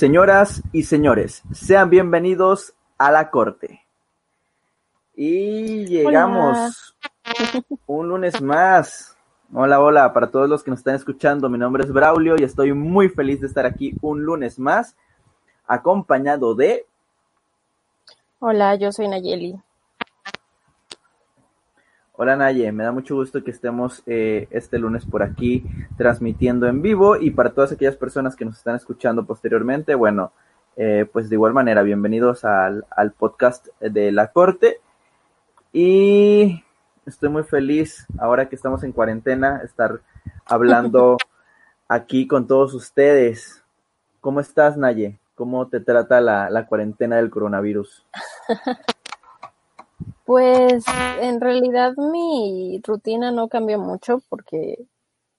[0.00, 3.84] Señoras y señores, sean bienvenidos a la corte.
[5.14, 6.96] Y llegamos
[7.84, 9.14] un lunes más.
[9.52, 12.72] Hola, hola, para todos los que nos están escuchando, mi nombre es Braulio y estoy
[12.72, 14.96] muy feliz de estar aquí un lunes más,
[15.66, 16.86] acompañado de...
[18.38, 19.60] Hola, yo soy Nayeli.
[22.22, 25.64] Hola Naye, me da mucho gusto que estemos eh, este lunes por aquí
[25.96, 30.30] transmitiendo en vivo y para todas aquellas personas que nos están escuchando posteriormente, bueno,
[30.76, 34.82] eh, pues de igual manera, bienvenidos al, al, podcast de la corte
[35.72, 36.62] y
[37.06, 40.02] estoy muy feliz ahora que estamos en cuarentena, estar
[40.44, 41.16] hablando
[41.88, 43.64] aquí con todos ustedes.
[44.20, 45.18] ¿Cómo estás Naye?
[45.34, 48.06] ¿Cómo te trata la, la cuarentena del coronavirus?
[50.30, 50.84] Pues
[51.20, 54.86] en realidad mi rutina no cambió mucho porque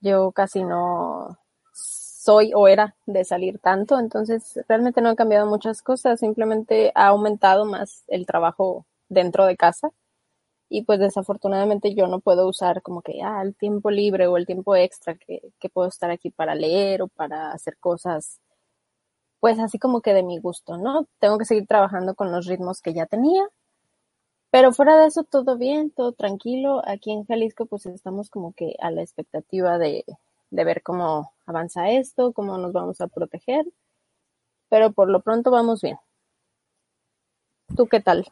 [0.02, 1.40] yo casi no
[1.73, 7.08] soy o era de salir tanto, entonces realmente no han cambiado muchas cosas, simplemente ha
[7.08, 9.92] aumentado más el trabajo dentro de casa.
[10.69, 14.45] Y pues desafortunadamente yo no puedo usar como que ah, el tiempo libre o el
[14.45, 18.42] tiempo extra que, que puedo estar aquí para leer o para hacer cosas
[19.39, 21.08] pues así como que de mi gusto, ¿no?
[21.19, 23.47] Tengo que seguir trabajando con los ritmos que ya tenía
[24.52, 26.81] pero fuera de eso, todo bien, todo tranquilo.
[26.85, 30.03] Aquí en Jalisco, pues estamos como que a la expectativa de,
[30.49, 33.66] de ver cómo avanza esto, cómo nos vamos a proteger.
[34.69, 35.97] Pero por lo pronto vamos bien.
[37.75, 38.25] ¿Tú qué tal?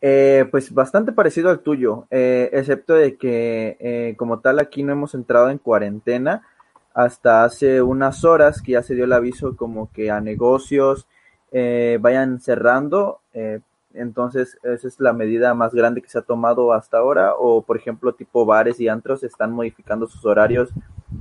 [0.00, 4.92] Eh, pues bastante parecido al tuyo, eh, excepto de que eh, como tal aquí no
[4.92, 6.46] hemos entrado en cuarentena
[6.94, 11.06] hasta hace unas horas que ya se dio el aviso como que a negocios
[11.52, 13.60] eh, vayan cerrando eh,
[13.94, 17.34] entonces, esa es la medida más grande que se ha tomado hasta ahora.
[17.38, 20.70] O, por ejemplo, tipo bares y antros están modificando sus horarios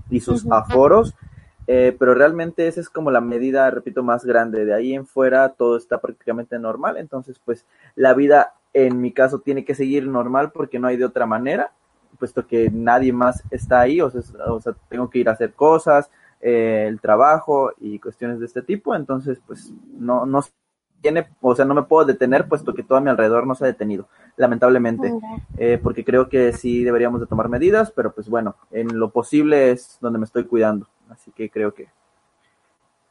[0.09, 1.15] y sus aforos.
[1.67, 4.65] Eh, pero realmente esa es como la medida, repito, más grande.
[4.65, 6.97] De ahí en fuera todo está prácticamente normal.
[6.97, 11.05] Entonces, pues la vida en mi caso tiene que seguir normal porque no hay de
[11.05, 11.71] otra manera,
[12.19, 14.01] puesto que nadie más está ahí.
[14.01, 16.09] O sea, o sea tengo que ir a hacer cosas,
[16.39, 18.95] eh, el trabajo y cuestiones de este tipo.
[18.95, 20.41] Entonces, pues no, no
[21.01, 23.65] tiene, o sea, no me puedo detener puesto que todo a mi alrededor no se
[23.65, 24.07] ha detenido,
[24.37, 25.13] lamentablemente,
[25.57, 29.71] eh, porque creo que sí deberíamos de tomar medidas, pero pues bueno, en lo posible
[29.71, 31.87] es donde me estoy cuidando, así que creo que,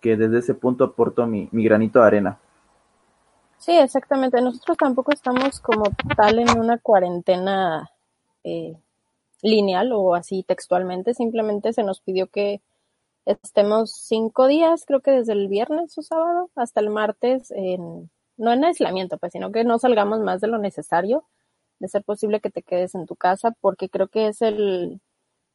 [0.01, 2.39] que desde ese punto aporto mi, mi granito de arena.
[3.61, 4.41] Sí, exactamente.
[4.41, 5.85] Nosotros tampoco estamos como
[6.17, 7.91] tal en una cuarentena
[8.43, 8.75] eh,
[9.43, 11.13] lineal o así textualmente.
[11.13, 12.63] Simplemente se nos pidió que
[13.43, 18.53] estemos cinco días, creo que desde el viernes o sábado hasta el martes, en, no
[18.53, 21.25] en aislamiento, pues, sino que no salgamos más de lo necesario,
[21.79, 25.01] de ser posible que te quedes en tu casa, porque creo que es el,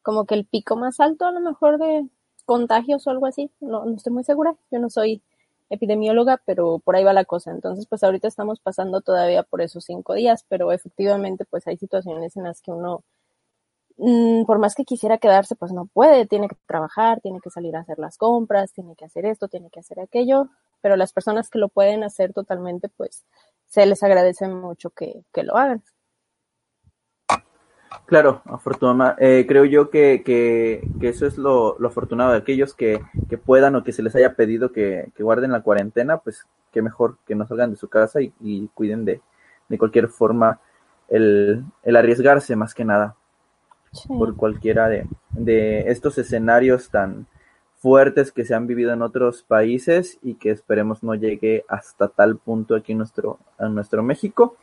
[0.02, 2.08] como que el pico más alto a lo mejor de
[2.44, 5.22] contagios o algo así, no, no estoy muy segura, yo no soy
[5.70, 7.50] epidemióloga, pero por ahí va la cosa.
[7.50, 12.36] Entonces, pues ahorita estamos pasando todavía por esos cinco días, pero efectivamente, pues hay situaciones
[12.36, 13.04] en las que uno
[13.96, 17.80] por más que quisiera quedarse, pues no puede, tiene que trabajar, tiene que salir a
[17.80, 20.48] hacer las compras, tiene que hacer esto, tiene que hacer aquello,
[20.82, 23.24] pero las personas que lo pueden hacer totalmente, pues
[23.66, 25.82] se les agradece mucho que, que lo hagan.
[28.04, 32.74] Claro, afortunadamente, eh, creo yo que, que, que, eso es lo, lo afortunado de aquellos
[32.74, 36.44] que, que, puedan o que se les haya pedido que, que, guarden la cuarentena, pues
[36.70, 39.22] qué mejor que no salgan de su casa y, y cuiden de,
[39.68, 40.60] de cualquier forma
[41.08, 43.16] el, el arriesgarse más que nada
[44.08, 47.26] por cualquiera de, de estos escenarios tan
[47.78, 52.36] fuertes que se han vivido en otros países y que esperemos no llegue hasta tal
[52.36, 54.56] punto aquí en nuestro, en nuestro México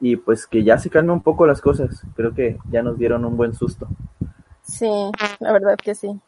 [0.00, 2.02] y pues que ya se calmen un poco las cosas.
[2.14, 3.88] Creo que ya nos dieron un buen susto.
[4.62, 4.90] Sí,
[5.40, 6.20] la verdad que sí.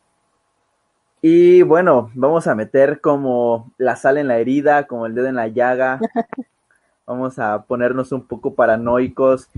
[1.22, 5.37] Y bueno, vamos a meter como la sal en la herida, como el dedo en
[5.37, 6.01] la llaga.
[7.10, 9.48] vamos a ponernos un poco paranoicos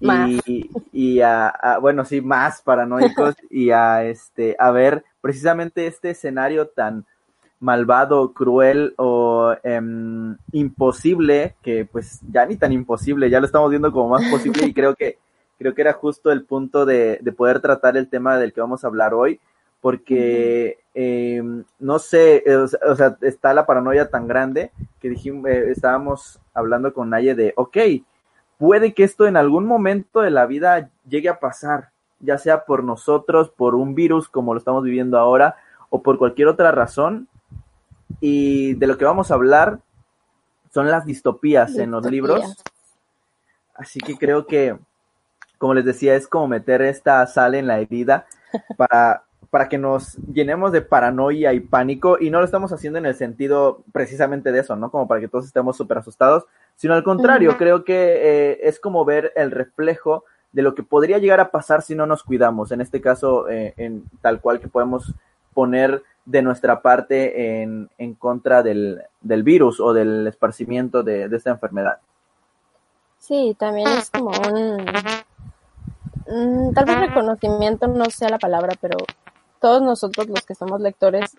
[0.00, 6.68] y, y a, bueno, sí, más paranoicos y a este, a ver precisamente este escenario
[6.68, 7.04] tan
[7.58, 9.80] malvado, cruel o eh,
[10.52, 14.72] imposible, que pues ya ni tan imposible, ya lo estamos viendo como más posible y
[14.72, 15.18] creo que
[15.58, 18.84] creo que era justo el punto de, de poder tratar el tema del que vamos
[18.84, 19.40] a hablar hoy,
[19.80, 21.42] porque eh,
[21.78, 27.10] no sé, o sea, está la paranoia tan grande que dijimos, eh, estábamos hablando con
[27.10, 27.78] Naye de, ok,
[28.58, 31.90] puede que esto en algún momento de la vida llegue a pasar,
[32.20, 35.56] ya sea por nosotros, por un virus como lo estamos viviendo ahora,
[35.88, 37.28] o por cualquier otra razón.
[38.20, 39.80] Y de lo que vamos a hablar
[40.72, 41.84] son las distopías, distopías.
[41.84, 42.62] en los libros.
[43.74, 44.76] Así que creo que,
[45.58, 48.26] como les decía, es como meter esta sal en la herida
[48.76, 53.04] para, para que nos llenemos de paranoia y pánico, y no lo estamos haciendo en
[53.04, 54.90] el sentido precisamente de eso, ¿no?
[54.90, 59.04] Como para que todos estemos súper asustados, sino al contrario, creo que eh, es como
[59.04, 62.80] ver el reflejo de lo que podría llegar a pasar si no nos cuidamos, en
[62.80, 65.12] este caso, eh, en tal cual que podemos
[65.52, 71.36] poner de nuestra parte en, en contra del, del, virus o del esparcimiento de, de
[71.36, 71.98] esta enfermedad.
[73.18, 74.78] Sí, también es como un,
[76.72, 78.96] tal vez reconocimiento no sea la palabra, pero
[79.62, 81.30] todos nosotros los que somos lectores,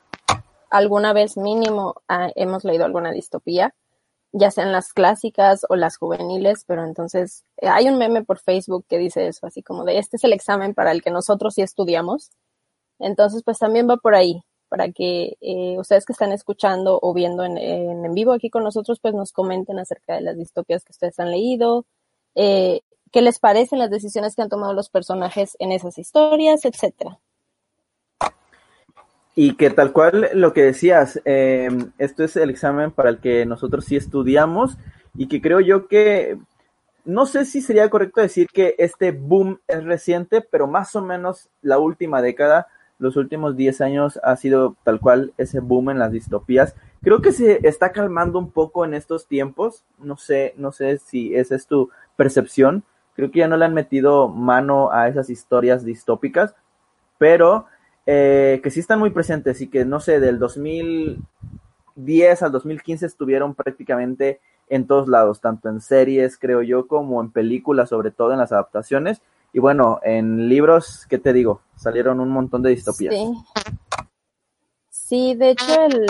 [0.71, 3.75] alguna vez mínimo ah, hemos leído alguna distopía,
[4.31, 8.85] ya sean las clásicas o las juveniles, pero entonces eh, hay un meme por Facebook
[8.89, 11.61] que dice eso, así como de este es el examen para el que nosotros sí
[11.61, 12.31] estudiamos.
[12.97, 17.43] Entonces, pues también va por ahí, para que eh, ustedes que están escuchando o viendo
[17.43, 21.19] en, en, vivo aquí con nosotros, pues nos comenten acerca de las distopías que ustedes
[21.19, 21.85] han leído,
[22.35, 22.81] eh,
[23.11, 27.19] qué les parecen las decisiones que han tomado los personajes en esas historias, etcétera.
[29.35, 33.45] Y que tal cual lo que decías, eh, esto es el examen para el que
[33.45, 34.77] nosotros sí estudiamos
[35.15, 36.37] y que creo yo que,
[37.05, 41.49] no sé si sería correcto decir que este boom es reciente, pero más o menos
[41.61, 42.67] la última década,
[42.99, 46.75] los últimos 10 años ha sido tal cual ese boom en las distopías.
[47.01, 51.35] Creo que se está calmando un poco en estos tiempos, no sé, no sé si
[51.35, 52.83] esa es tu percepción,
[53.15, 56.55] creo que ya no le han metido mano a esas historias distópicas,
[57.17, 57.65] pero
[58.05, 63.55] eh, que sí están muy presentes y que, no sé, del 2010 al 2015 estuvieron
[63.55, 68.39] prácticamente en todos lados, tanto en series, creo yo, como en películas, sobre todo en
[68.39, 69.21] las adaptaciones.
[69.53, 71.61] Y bueno, en libros, ¿qué te digo?
[71.75, 73.13] Salieron un montón de distopías.
[73.13, 73.33] Sí,
[74.89, 76.05] sí de hecho el,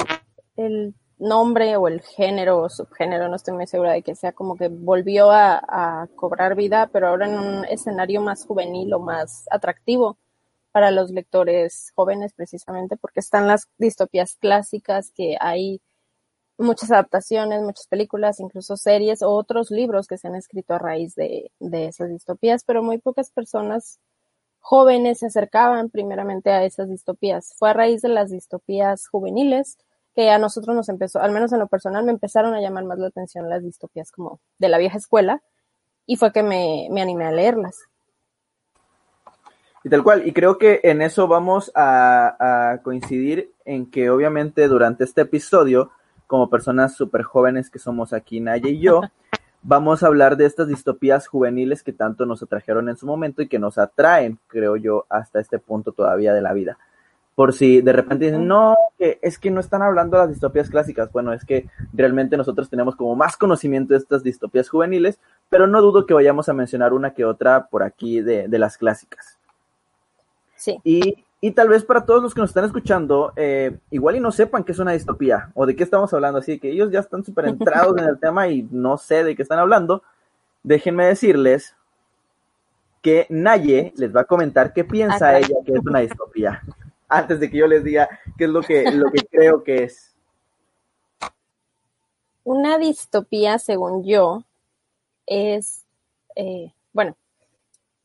[0.55, 4.55] el nombre o el género o subgénero, no estoy muy segura de que sea como
[4.55, 9.45] que volvió a, a, cobrar vida, pero ahora en un escenario más juvenil o más
[9.51, 10.17] atractivo
[10.73, 15.81] para los lectores jóvenes precisamente porque están las distopías clásicas que hay
[16.57, 21.15] muchas adaptaciones, muchas películas, incluso series o otros libros que se han escrito a raíz
[21.15, 23.99] de, de esas distopías, pero muy pocas personas
[24.59, 27.53] jóvenes se acercaban primeramente a esas distopías.
[27.57, 29.77] Fue a raíz de las distopías juveniles
[30.15, 32.97] que a nosotros nos empezó, al menos en lo personal, me empezaron a llamar más
[32.97, 35.43] la atención las distopías como de la vieja escuela
[36.07, 37.77] y fue que me, me animé a leerlas.
[39.83, 44.67] Y tal cual, y creo que en eso vamos a, a coincidir en que obviamente
[44.67, 45.91] durante este episodio,
[46.25, 49.01] como personas súper jóvenes que somos aquí, Naya y yo,
[49.61, 53.47] vamos a hablar de estas distopías juveniles que tanto nos atrajeron en su momento y
[53.47, 56.77] que nos atraen, creo yo, hasta este punto todavía de la vida.
[57.35, 60.69] Por si de repente dicen, no, que es que no están hablando de las distopías
[60.69, 61.11] clásicas.
[61.11, 65.19] Bueno, es que realmente nosotros tenemos como más conocimiento de estas distopías juveniles,
[65.49, 68.77] pero no dudo que vayamos a mencionar una que otra por aquí de, de las
[68.77, 69.39] clásicas.
[70.83, 74.31] Y, y, tal vez para todos los que nos están escuchando, eh, igual y no
[74.31, 77.23] sepan qué es una distopía o de qué estamos hablando, así que ellos ya están
[77.23, 80.03] súper entrados en el tema y no sé de qué están hablando.
[80.63, 81.75] Déjenme decirles
[83.01, 86.61] que Naye les va a comentar qué piensa ella que es una distopía,
[87.09, 88.07] antes de que yo les diga
[88.37, 90.15] qué es lo que, lo que creo que es.
[92.45, 94.43] Una distopía, según yo,
[95.25, 95.85] es,
[96.35, 97.15] eh, bueno,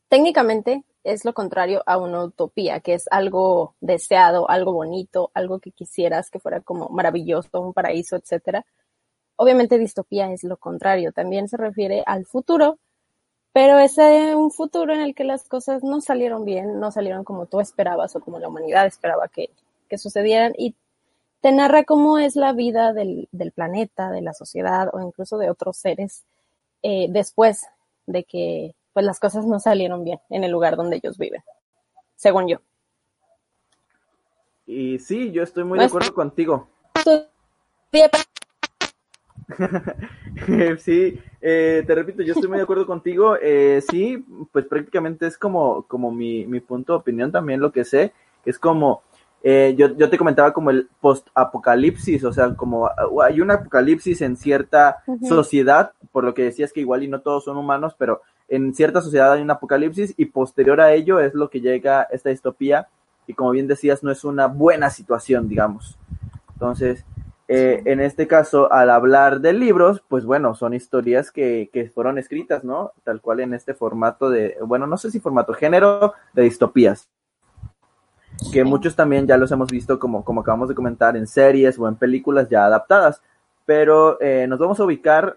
[0.09, 5.71] técnicamente es lo contrario a una utopía, que es algo deseado, algo bonito, algo que
[5.71, 8.65] quisieras que fuera como maravilloso, un paraíso, etcétera.
[9.35, 12.77] Obviamente distopía es lo contrario, también se refiere al futuro,
[13.53, 17.45] pero es un futuro en el que las cosas no salieron bien, no salieron como
[17.45, 19.49] tú esperabas o como la humanidad esperaba que,
[19.87, 20.75] que sucedieran y
[21.41, 25.49] te narra cómo es la vida del, del, planeta, de la sociedad o incluso de
[25.49, 26.25] otros seres
[26.83, 27.65] eh, después
[28.05, 31.41] de que pues las cosas no salieron bien en el lugar donde ellos viven,
[32.15, 32.57] según yo.
[34.65, 36.67] Y sí, yo estoy muy de acuerdo contigo.
[40.77, 43.35] sí, eh, te repito, yo estoy muy de acuerdo contigo.
[43.41, 47.83] Eh, sí, pues prácticamente es como, como mi, mi punto de opinión también lo que
[47.83, 48.13] sé.
[48.45, 49.01] Es como,
[49.41, 52.89] eh, yo, yo te comentaba como el post-apocalipsis, o sea, como
[53.21, 57.45] hay un apocalipsis en cierta sociedad, por lo que decías que igual y no todos
[57.45, 61.49] son humanos, pero en cierta sociedad hay un apocalipsis y posterior a ello es lo
[61.49, 62.87] que llega esta distopía
[63.27, 65.97] y como bien decías no es una buena situación, digamos.
[66.53, 67.05] Entonces,
[67.47, 72.17] eh, en este caso, al hablar de libros, pues bueno, son historias que, que fueron
[72.17, 72.91] escritas, ¿no?
[73.03, 77.07] Tal cual en este formato de, bueno, no sé si formato, género de distopías.
[78.53, 81.87] Que muchos también ya los hemos visto, como, como acabamos de comentar, en series o
[81.87, 83.21] en películas ya adaptadas.
[83.65, 85.35] Pero eh, nos vamos a ubicar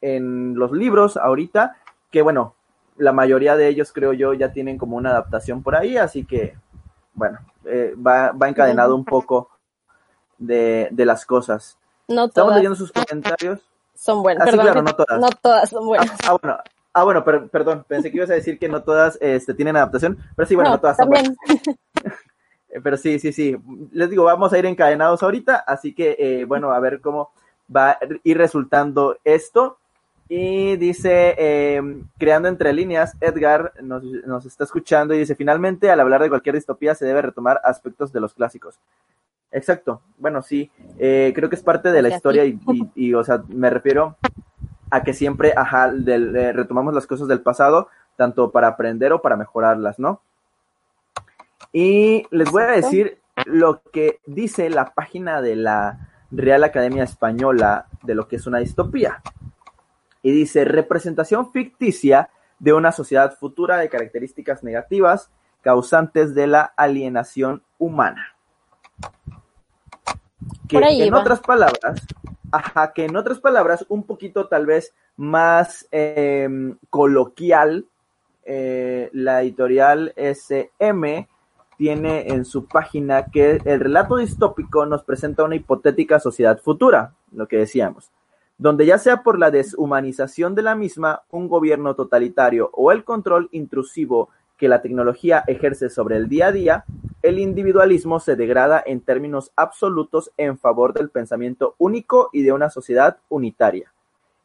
[0.00, 1.76] en los libros ahorita
[2.12, 2.54] que bueno,
[2.96, 6.56] la mayoría de ellos creo yo ya tienen como una adaptación por ahí, así que
[7.14, 9.50] bueno, eh, va, va encadenado un poco
[10.38, 11.76] de, de las cosas.
[12.08, 13.60] No Estamos leyendo sus comentarios.
[13.94, 14.42] son buenas.
[14.46, 15.20] Ah, sí, Perdón, claro, no todas.
[15.20, 16.10] no todas son buenas.
[16.10, 16.58] Ah, ah, bueno,
[16.92, 20.18] ah, bueno, per- perdón, pensé que ibas a decir que no todas este, tienen adaptación,
[20.36, 21.36] pero sí, bueno, no, No, todas son también.
[21.46, 21.78] buenas.
[22.82, 23.54] Pero sí, sí, sí.
[23.92, 27.30] Les digo, vamos a ir encadenados ahorita, así que, eh, bueno, a ver cómo
[27.74, 29.76] va a ir resultando esto.
[30.34, 31.82] Y dice, eh,
[32.18, 36.54] creando entre líneas, Edgar nos, nos está escuchando y dice, finalmente, al hablar de cualquier
[36.54, 38.78] distopía se debe retomar aspectos de los clásicos.
[39.50, 40.00] Exacto.
[40.16, 43.42] Bueno, sí, eh, creo que es parte de la historia y, y- y, o sea,
[43.48, 44.16] me refiero
[44.90, 49.20] a que siempre, ajá, del- eh, retomamos las cosas del pasado, tanto para aprender o
[49.20, 50.22] para mejorarlas, ¿no?
[51.74, 57.84] Y les voy a decir lo que dice la página de la Real Academia Española
[58.02, 59.20] de lo que es una distopía.
[60.22, 65.30] Y dice, representación ficticia de una sociedad futura de características negativas
[65.62, 68.36] causantes de la alienación humana.
[70.68, 72.06] Que Por ahí en otras palabras,
[72.50, 77.86] ajá, que en otras palabras, un poquito tal vez más em, coloquial,
[78.44, 81.28] eh, la editorial SM
[81.76, 87.48] tiene en su página que el relato distópico nos presenta una hipotética sociedad futura, lo
[87.48, 88.10] que decíamos,
[88.58, 93.48] donde ya sea por la deshumanización de la misma, un gobierno totalitario o el control
[93.52, 96.84] intrusivo que la tecnología ejerce sobre el día a día,
[97.22, 102.70] el individualismo se degrada en términos absolutos en favor del pensamiento único y de una
[102.70, 103.92] sociedad unitaria.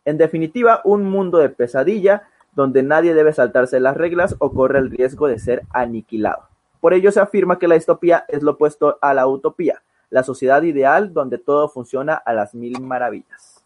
[0.05, 2.23] En definitiva, un mundo de pesadilla
[2.55, 6.47] donde nadie debe saltarse las reglas o corre el riesgo de ser aniquilado.
[6.79, 10.63] Por ello se afirma que la distopía es lo opuesto a la utopía, la sociedad
[10.63, 13.56] ideal donde todo funciona a las mil maravillas.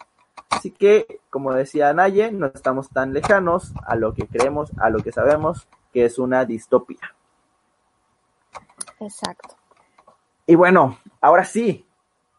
[0.51, 4.99] Así que, como decía Naye, no estamos tan lejanos a lo que creemos, a lo
[4.99, 7.15] que sabemos que es una distopía.
[8.99, 9.55] Exacto.
[10.45, 11.85] Y bueno, ahora sí,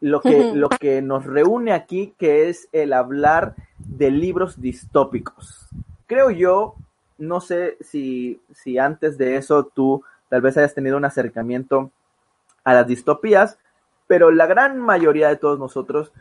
[0.01, 5.69] lo que, lo que nos reúne aquí, que es el hablar de libros distópicos.
[6.07, 6.75] Creo yo,
[7.19, 11.91] no sé si, si antes de eso tú tal vez hayas tenido un acercamiento
[12.65, 13.59] a las distopías,
[14.07, 16.13] pero la gran mayoría de todos nosotros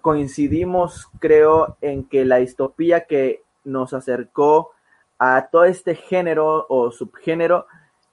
[0.00, 4.72] coincidimos, creo, en que la distopía que nos acercó
[5.18, 7.66] a todo este género o subgénero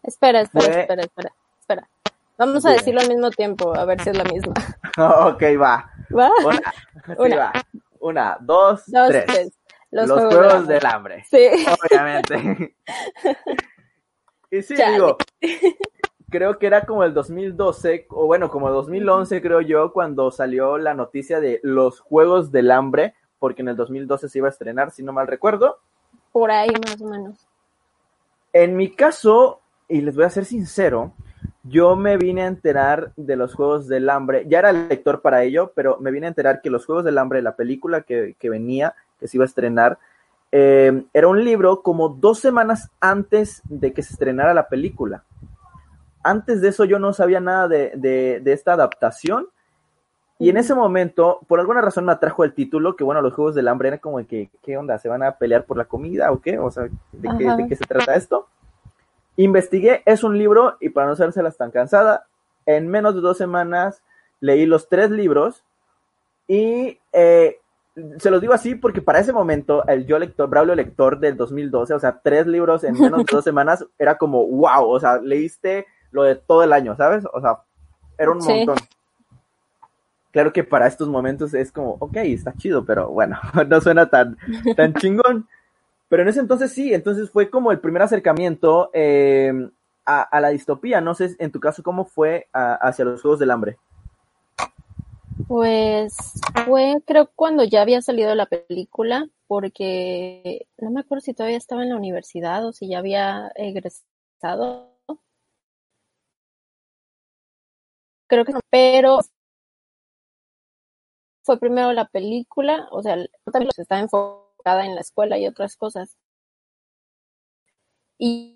[0.03, 1.89] Espera, espera, Fue- espera, espera, espera.
[2.37, 4.53] Vamos a decirlo al mismo tiempo, a ver si es la misma.
[4.97, 5.91] ok, va.
[6.17, 6.31] ¿Va?
[6.45, 6.73] Una,
[7.05, 7.35] sí, Una.
[7.37, 7.51] va.
[7.99, 9.25] Una, dos, Dos, tres.
[9.25, 9.51] tres.
[9.91, 11.49] Los, Los, juegos, del del hambre, Sí.
[11.89, 12.75] obviamente.
[14.51, 14.93] y sí, Chale.
[14.93, 15.17] digo,
[16.29, 20.93] creo que era como el 2012, o bueno, como 2011 creo yo, cuando salió la
[20.93, 25.03] noticia de los Juegos del Hambre, porque en el 2012 se iba a estrenar, si
[25.03, 25.77] no mal recuerdo.
[26.31, 27.47] Por ahí más o menos.
[28.53, 31.13] En mi caso, y les voy a ser sincero,
[31.63, 35.71] yo me vine a enterar de los Juegos del Hambre, ya era lector para ello,
[35.75, 38.95] pero me vine a enterar que los Juegos del Hambre, la película que, que venía,
[39.19, 39.99] que se iba a estrenar,
[40.51, 45.23] eh, era un libro como dos semanas antes de que se estrenara la película.
[46.23, 49.47] Antes de eso yo no sabía nada de, de, de esta adaptación.
[50.37, 53.55] Y en ese momento, por alguna razón me atrajo el título, que bueno, los Juegos
[53.55, 54.97] del Hambre era como que, ¿qué onda?
[54.97, 56.57] ¿Se van a pelear por la comida o qué?
[56.57, 58.47] O sea, ¿de qué, de qué se trata esto?
[59.35, 62.27] Investigué, es un libro, y para no hacérselas tan cansada,
[62.65, 64.01] en menos de dos semanas
[64.39, 65.63] leí los tres libros
[66.47, 67.59] y eh,
[68.17, 71.93] se los digo así porque para ese momento el yo lector, Braulio lector del 2012,
[71.93, 75.87] o sea, tres libros en menos de dos semanas, era como, wow, o sea, leíste
[76.11, 77.25] lo de todo el año, ¿sabes?
[77.33, 77.59] O sea,
[78.17, 78.47] era un Sí.
[78.47, 78.77] montón.
[80.31, 84.37] Claro que para estos momentos es como, ok, está chido, pero bueno, no suena tan,
[84.75, 85.47] tan chingón.
[86.07, 89.69] Pero en ese entonces sí, entonces fue como el primer acercamiento eh,
[90.05, 91.01] a, a la distopía.
[91.01, 93.77] No sé, en tu caso, ¿cómo fue a- hacia los Juegos del Hambre?
[95.47, 96.15] Pues
[96.65, 101.81] fue, creo, cuando ya había salido la película, porque no me acuerdo si todavía estaba
[101.83, 104.88] en la universidad o si ya había egresado.
[108.29, 109.19] Creo que no, pero
[111.43, 113.17] fue primero la película, o sea,
[113.51, 116.15] también estaba enfocada en la escuela y otras cosas.
[118.19, 118.55] Y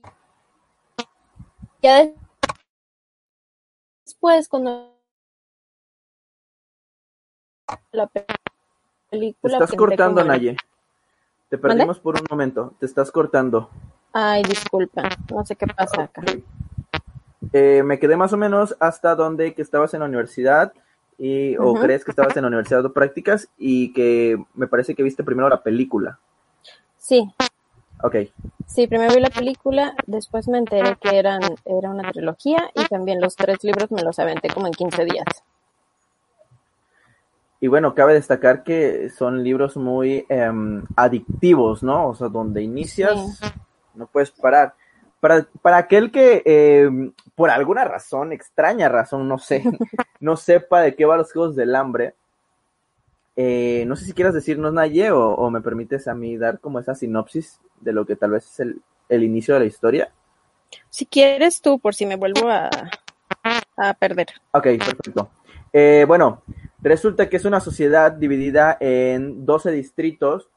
[1.81, 2.11] ya
[4.05, 4.95] después, cuando
[7.91, 8.35] la pe- Te
[9.09, 9.53] película.
[9.53, 10.55] estás cortando, como Naye.
[11.49, 12.75] Te perdimos por un momento.
[12.79, 13.69] Te estás cortando.
[14.11, 16.21] Ay, disculpa, no sé qué pasa acá.
[17.53, 20.73] Eh, me quedé más o menos hasta donde que estabas en la universidad
[21.17, 25.03] y, o crees que estabas en la universidad de prácticas y que me parece que
[25.03, 26.19] viste primero la película.
[26.97, 27.31] Sí,
[28.03, 28.15] Ok.
[28.67, 33.21] Sí, primero vi la película, después me enteré que eran, era una trilogía y también
[33.21, 35.25] los tres libros me los aventé como en 15 días.
[37.61, 42.09] Y bueno, cabe destacar que son libros muy em, adictivos, ¿no?
[42.09, 43.39] O sea, donde inicias,
[43.93, 44.73] no puedes parar.
[45.23, 49.63] Para, para aquel que em, por alguna razón, extraña razón, no sé,
[50.19, 52.13] no sepa de qué va los Juegos del Hambre,
[53.37, 56.79] eh, no sé si quieras decirnos, Naye, o, o, me permites a mí dar como
[56.79, 60.11] esa sinopsis de lo que tal vez es el, el inicio de la historia.
[60.89, 62.69] Si quieres tú, por si me vuelvo a,
[63.77, 64.27] a perder.
[64.51, 65.29] Ok, perfecto.
[65.71, 66.41] Eh, bueno,
[66.81, 70.49] resulta que es una sociedad dividida en 12 distritos,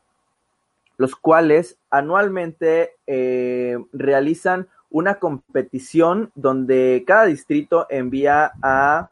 [0.97, 9.09] los cuales anualmente eh, realizan una competición donde cada distrito envía a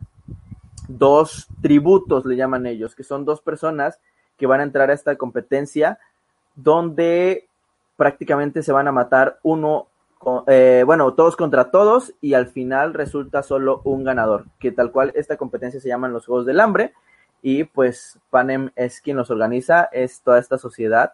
[0.88, 3.98] dos tributos, le llaman ellos, que son dos personas
[4.36, 5.98] que van a entrar a esta competencia
[6.54, 7.48] donde
[7.96, 9.88] prácticamente se van a matar uno,
[10.46, 15.12] eh, bueno, todos contra todos y al final resulta solo un ganador, que tal cual
[15.14, 16.92] esta competencia se llaman los Juegos del Hambre
[17.42, 21.12] y pues Panem es quien los organiza, es toda esta sociedad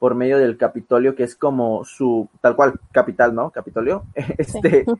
[0.00, 3.50] por medio del Capitolio, que es como su, tal cual, capital, ¿no?
[3.50, 4.04] Capitolio.
[4.38, 4.92] Este, sí.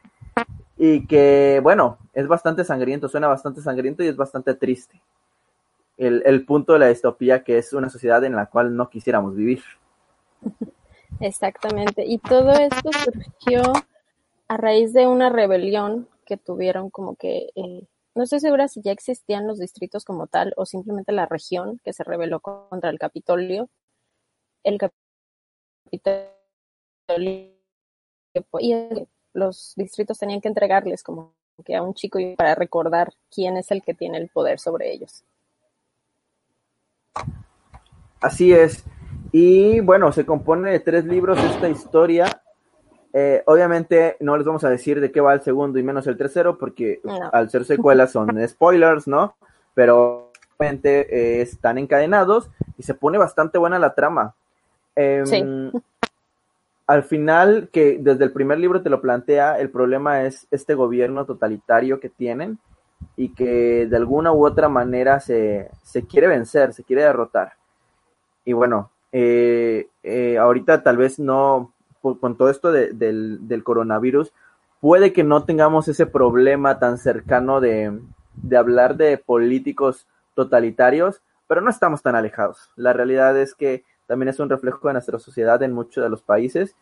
[0.77, 5.01] y que, bueno, es bastante sangriento, suena bastante sangriento y es bastante triste.
[5.97, 9.35] El, el punto de la distopía que es una sociedad en la cual no quisiéramos
[9.35, 9.63] vivir.
[11.21, 12.05] Exactamente.
[12.07, 13.63] Y todo esto surgió
[14.49, 18.93] a raíz de una rebelión que tuvieron como que, eh, no estoy segura si ya
[18.93, 23.71] existían los distritos como tal o simplemente la región que se rebeló contra el Capitolio.
[24.63, 26.41] El Capitolio
[28.61, 28.75] y
[29.33, 33.83] los distritos tenían que entregarles como que a un chico para recordar quién es el
[33.83, 35.25] que tiene el poder sobre ellos.
[38.21, 38.85] Así es.
[39.33, 42.43] Y bueno, se compone de tres libros esta historia.
[43.13, 46.17] Eh, obviamente no les vamos a decir de qué va el segundo y menos el
[46.17, 47.31] tercero, porque no.
[47.33, 49.37] al ser secuelas son spoilers, ¿no?
[49.75, 54.35] Pero obviamente eh, están encadenados y se pone bastante buena la trama.
[55.25, 55.45] Sí.
[56.91, 61.25] Al final, que desde el primer libro te lo plantea, el problema es este gobierno
[61.25, 62.59] totalitario que tienen
[63.17, 67.53] y que de alguna u otra manera se, se quiere vencer, se quiere derrotar.
[68.45, 74.33] Y bueno, eh, eh, ahorita tal vez no, con todo esto de, del, del, coronavirus,
[74.81, 78.01] puede que no tengamos ese problema tan cercano de,
[78.35, 82.71] de, hablar de políticos totalitarios, pero no estamos tan alejados.
[82.75, 86.21] La realidad es que también es un reflejo de nuestra sociedad en muchos de los
[86.21, 86.75] países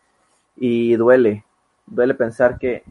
[0.57, 1.45] y duele,
[1.85, 2.85] duele pensar que,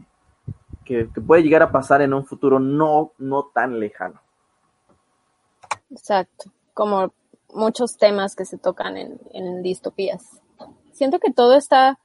[0.86, 4.22] que, puede llegar a pasar en un futuro no, no tan lejano.
[5.90, 7.14] Exacto, como
[7.52, 10.40] muchos temas que se tocan en, en, distopías.
[10.92, 11.98] Siento que todo está,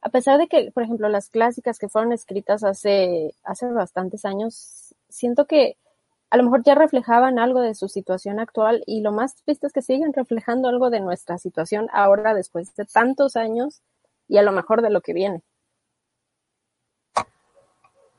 [0.00, 4.94] a pesar de que, por ejemplo, las clásicas que fueron escritas hace, hace bastantes años,
[5.10, 5.76] siento que
[6.34, 9.72] a lo mejor ya reflejaban algo de su situación actual y lo más triste es
[9.72, 13.82] que siguen reflejando algo de nuestra situación ahora después de tantos años
[14.26, 15.44] y a lo mejor de lo que viene.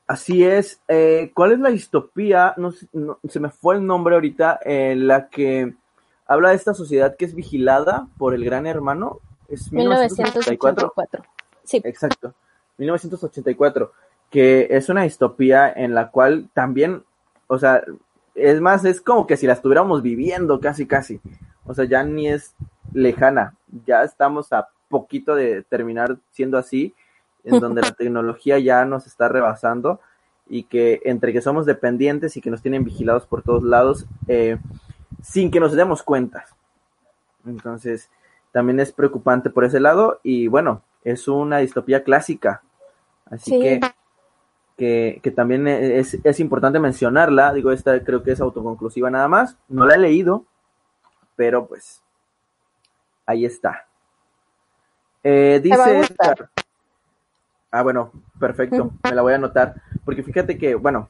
[0.08, 0.80] Así es.
[0.88, 2.54] Eh, ¿Cuál es la distopía?
[2.56, 5.74] No, no, se me fue el nombre ahorita, en la que
[6.26, 9.20] habla de esta sociedad que es vigilada por el gran hermano.
[9.50, 10.94] ¿Es 1984?
[10.96, 11.24] 1984.
[11.66, 11.82] Sí.
[11.84, 12.34] Exacto.
[12.78, 13.92] 1984.
[14.30, 17.04] Que es una distopía en la cual también,
[17.48, 17.84] o sea,
[18.36, 21.22] es más, es como que si la estuviéramos viviendo casi, casi.
[21.66, 22.54] O sea, ya ni es
[22.94, 23.56] lejana.
[23.86, 26.94] Ya estamos a poquito de terminar siendo así,
[27.44, 30.00] en donde la tecnología ya nos está rebasando
[30.48, 34.58] y que entre que somos dependientes y que nos tienen vigilados por todos lados, eh,
[35.24, 36.46] sin que nos demos cuenta.
[37.46, 38.10] Entonces,
[38.52, 42.62] también es preocupante por ese lado y bueno, es una distopía clásica.
[43.26, 43.60] Así sí.
[43.60, 43.80] que,
[44.78, 47.54] que, que, también es, es, importante mencionarla.
[47.54, 49.58] Digo, esta creo que es autoconclusiva nada más.
[49.70, 50.46] No la he leído,
[51.36, 52.02] pero pues
[53.26, 53.86] ahí está.
[55.24, 56.02] Eh, dice.
[57.72, 58.92] Ah, bueno, perfecto.
[59.04, 59.82] Me la voy a anotar.
[60.06, 61.10] Porque fíjate que, bueno,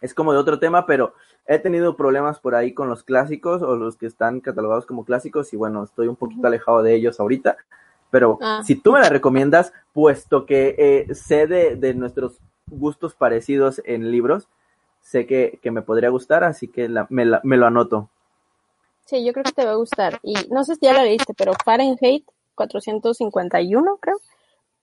[0.00, 1.14] es como de otro tema, pero
[1.46, 5.52] he tenido problemas por ahí con los clásicos o los que están catalogados como clásicos
[5.52, 7.56] y bueno, estoy un poquito alejado de ellos ahorita.
[8.10, 8.62] Pero ah.
[8.64, 14.10] si tú me la recomiendas, puesto que eh, sé de, de, nuestros gustos parecidos en
[14.10, 14.48] libros,
[15.00, 18.08] sé que, que me podría gustar, así que la, me, la, me, lo anoto.
[19.06, 20.20] Sí, yo creo que te va a gustar.
[20.22, 24.16] Y no sé si ya la leíste, pero Fahrenheit 451, creo,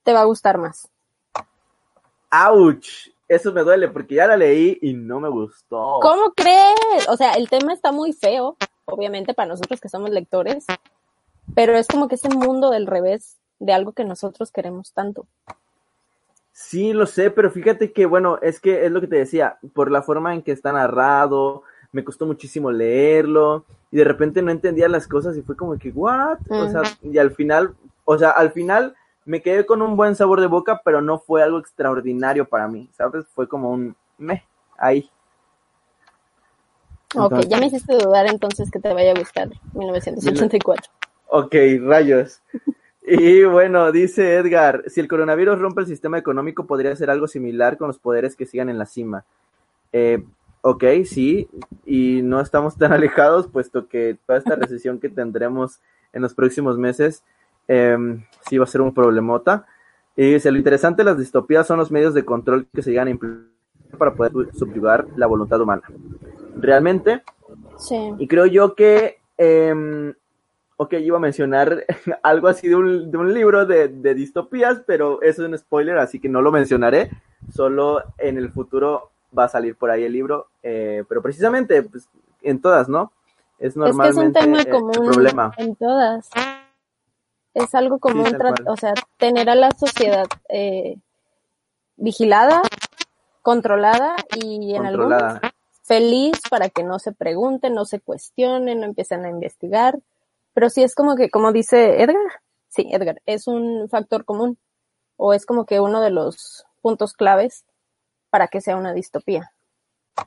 [0.03, 0.89] te va a gustar más.
[2.29, 2.85] ¡Auch!
[3.27, 5.99] Eso me duele porque ya la leí y no me gustó.
[6.01, 7.09] ¿Cómo crees?
[7.09, 10.65] O sea, el tema está muy feo, obviamente, para nosotros que somos lectores,
[11.53, 15.25] pero es como que ese mundo del revés de algo que nosotros queremos tanto.
[16.59, 19.91] Sí, lo sé, pero fíjate que, bueno, es que es lo que te decía, por
[19.91, 24.89] la forma en que está narrado, me costó muchísimo leerlo y de repente no entendía
[24.89, 26.39] las cosas y fue como que, ¿what?
[26.49, 30.41] O sea, y al final, o sea, al final me quedé con un buen sabor
[30.41, 33.25] de boca, pero no fue algo extraordinario para mí, ¿sabes?
[33.35, 34.43] Fue como un me,
[34.79, 35.11] ahí.
[37.15, 40.91] ok, ya me hiciste dudar entonces que te vaya a gustar 1984.
[41.27, 42.41] Ok, rayos.
[43.09, 47.77] Y bueno, dice Edgar, si el coronavirus rompe el sistema económico, podría ser algo similar
[47.77, 49.23] con los poderes que sigan en la cima.
[49.93, 50.25] Eh,
[50.59, 51.47] ok, sí,
[51.85, 55.79] y no estamos tan alejados, puesto que toda esta recesión que tendremos
[56.11, 57.23] en los próximos meses,
[57.69, 59.65] em, sí va a ser un problemota.
[60.17, 63.07] Y dice, lo interesante de las distopías son los medios de control que se llegan
[63.07, 65.83] a implementar para poder subyugar la voluntad humana.
[66.57, 67.23] Realmente,
[67.77, 68.15] sí.
[68.19, 70.13] y creo yo que eh,
[70.77, 71.85] ok, iba a mencionar
[72.23, 75.97] algo así de un, de un libro de, de, distopías, pero eso es un spoiler,
[75.97, 77.09] así que no lo mencionaré.
[77.51, 82.07] Solo en el futuro va a salir por ahí el libro, eh, pero precisamente pues,
[82.41, 83.11] en todas, ¿no?
[83.59, 85.51] Es normalmente es un tema común problema.
[85.57, 86.29] en todas.
[87.53, 90.97] Es algo común, sí, o sea, tener a la sociedad eh,
[91.95, 92.61] vigilada,
[93.41, 95.29] controlada y en controlada.
[95.29, 99.97] algunos feliz para que no se pregunten, no se cuestionen, no empiecen a investigar
[100.57, 104.57] pero sí es como que, como dice Edgar, sí, Edgar, es un factor común
[105.15, 107.63] o es como que uno de los puntos claves
[108.31, 109.51] para que sea una distopía,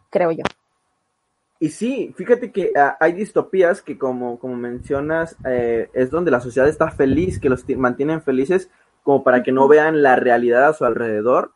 [0.09, 0.45] creo yo.
[1.59, 6.41] Y sí, fíjate que uh, hay distopías que como, como mencionas, eh, es donde la
[6.41, 8.71] sociedad está feliz, que los mantienen felices
[9.03, 11.55] como para que no vean la realidad a su alrededor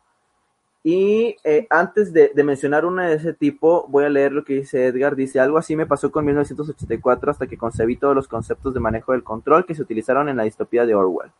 [0.87, 4.85] y eh, antes de, mencionar una de ese tipo, voy a leer lo que dice
[4.85, 5.15] Edgar.
[5.15, 9.11] Dice, algo así me pasó con 1984 hasta que concebí todos los conceptos de manejo
[9.11, 11.31] del control que se utilizaron en la distopía de Orwell.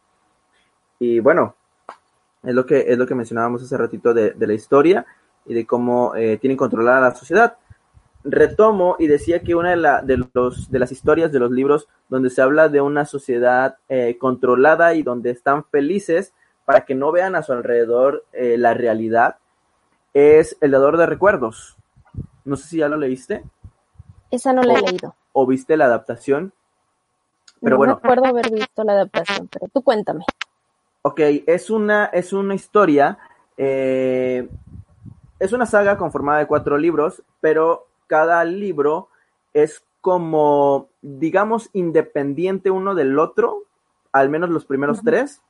[0.97, 1.53] Y bueno,
[2.41, 5.05] es lo que, es lo que mencionábamos hace ratito de, de la historia
[5.45, 7.57] y de cómo eh, tienen controlada la sociedad.
[8.23, 11.87] Retomo y decía que una de, la, de, los, de las historias de los libros
[12.09, 16.33] donde se habla de una sociedad eh, controlada y donde están felices,
[16.65, 19.37] para que no vean a su alrededor eh, la realidad,
[20.13, 21.75] es El dador de recuerdos.
[22.45, 23.43] No sé si ya lo leíste.
[24.31, 25.15] Esa no la he leído.
[25.33, 26.53] ¿O viste la adaptación?
[27.61, 27.99] Pero no bueno.
[28.01, 30.25] recuerdo haber visto la adaptación, pero tú cuéntame.
[31.01, 33.17] Ok, es una, es una historia,
[33.57, 34.47] eh,
[35.39, 39.09] es una saga conformada de cuatro libros, pero cada libro
[39.53, 43.63] es como, digamos, independiente uno del otro,
[44.11, 45.05] al menos los primeros uh -huh.
[45.05, 45.41] tres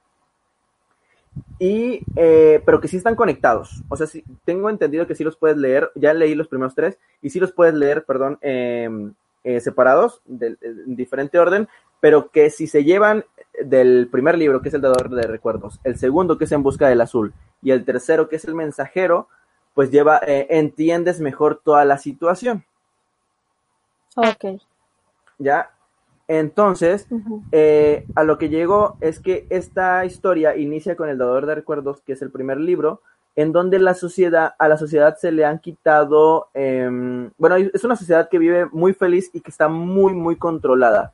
[1.60, 3.84] y eh, pero que sí están conectados.
[3.90, 6.98] O sea, sí, tengo entendido que sí los puedes leer, ya leí los primeros tres,
[7.22, 8.90] y sí los puedes leer, perdón, eh,
[9.44, 11.68] eh, separados, de, de, en diferente orden,
[12.00, 13.26] pero que si se llevan
[13.64, 16.88] del primer libro, que es el dador de recuerdos, el segundo, que es En busca
[16.88, 19.28] del azul, y el tercero, que es el mensajero,
[19.74, 22.64] pues lleva, eh, entiendes mejor toda la situación.
[24.16, 24.62] Ok.
[25.38, 25.72] Ya,
[26.28, 27.44] entonces, uh -huh.
[27.52, 32.02] eh, a lo que llegó es que esta historia inicia con El Dador de Recuerdos,
[32.02, 33.02] que es el primer libro,
[33.36, 37.96] en donde la sociedad, a la sociedad se le han quitado, eh, bueno, es una
[37.96, 41.12] sociedad que vive muy feliz y que está muy, muy controlada.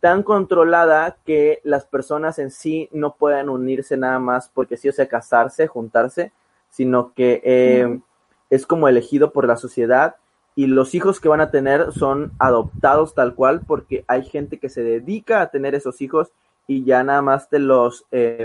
[0.00, 4.92] Tan controlada que las personas en sí no pueden unirse nada más porque sí, o
[4.92, 6.32] sea, casarse, juntarse,
[6.70, 8.02] sino que eh, uh -huh.
[8.50, 10.16] es como elegido por la sociedad
[10.58, 14.68] y los hijos que van a tener son adoptados tal cual porque hay gente que
[14.68, 16.32] se dedica a tener esos hijos
[16.66, 18.44] y ya nada más te los eh,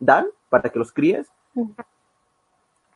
[0.00, 1.26] dan para que los críes.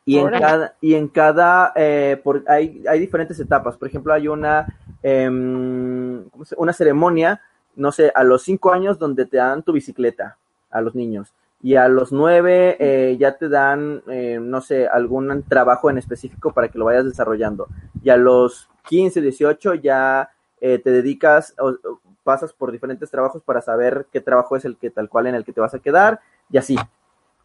[0.05, 3.77] Y en cada, y en cada eh, por, hay, hay diferentes etapas.
[3.77, 4.65] Por ejemplo, hay una,
[5.03, 7.39] eh, una ceremonia,
[7.75, 10.35] no sé, a los cinco años donde te dan tu bicicleta
[10.71, 15.43] a los niños y a los nueve eh, ya te dan, eh, no sé, algún
[15.43, 17.67] trabajo en específico para que lo vayas desarrollando.
[18.03, 21.75] Y a los 15, 18 ya eh, te dedicas o,
[22.23, 25.45] pasas por diferentes trabajos para saber qué trabajo es el que tal cual en el
[25.45, 26.19] que te vas a quedar
[26.51, 26.75] y así.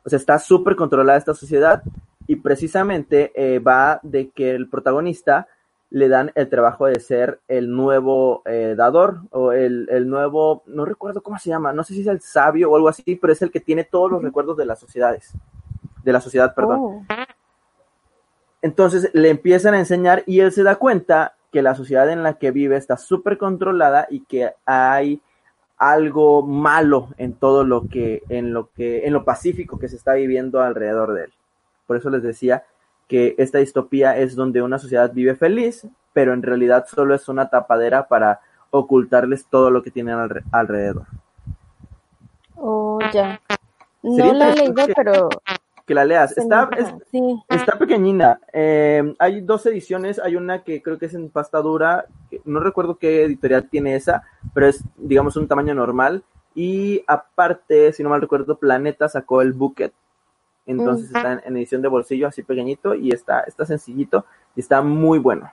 [0.05, 1.83] O sea, está súper controlada esta sociedad
[2.27, 5.46] y precisamente eh, va de que el protagonista
[5.93, 10.87] le dan el trabajo de ser el nuevo eh, dador o el, el, nuevo, no
[10.87, 13.43] recuerdo cómo se llama, no sé si es el sabio o algo así, pero es
[13.43, 15.35] el que tiene todos los recuerdos de las sociedades,
[16.03, 16.79] de la sociedad, perdón.
[16.81, 17.03] Oh.
[18.63, 22.39] Entonces le empiezan a enseñar y él se da cuenta que la sociedad en la
[22.39, 25.21] que vive está súper controlada y que hay
[25.77, 30.15] algo malo en todo lo que, en lo que, en lo pacífico que se está
[30.15, 31.33] viviendo alrededor de él.
[31.87, 32.65] Por eso les decía
[33.12, 37.51] que esta distopía es donde una sociedad vive feliz, pero en realidad solo es una
[37.51, 40.16] tapadera para ocultarles todo lo que tienen
[40.51, 41.05] alrededor.
[42.57, 43.38] Oh, Ya.
[44.03, 45.29] No la he leído, pero
[45.87, 46.38] que la leas.
[46.38, 46.70] Está,
[47.51, 48.40] está pequeñina.
[48.51, 50.18] Eh, hay dos ediciones.
[50.18, 52.07] Hay una que creo que es en pasta dura.
[52.46, 54.22] No recuerdo qué editorial tiene esa,
[54.55, 56.25] pero es, digamos, un tamaño normal.
[56.55, 59.92] Y aparte, si no mal recuerdo, Planeta sacó el Bucket.
[60.66, 65.18] Entonces está en, edición de bolsillo, así pequeñito, y está, está sencillito y está muy
[65.18, 65.53] bueno.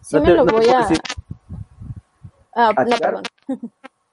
[0.00, 0.88] Sí, me lo voy a.
[2.54, 3.22] Ah, no, perdón.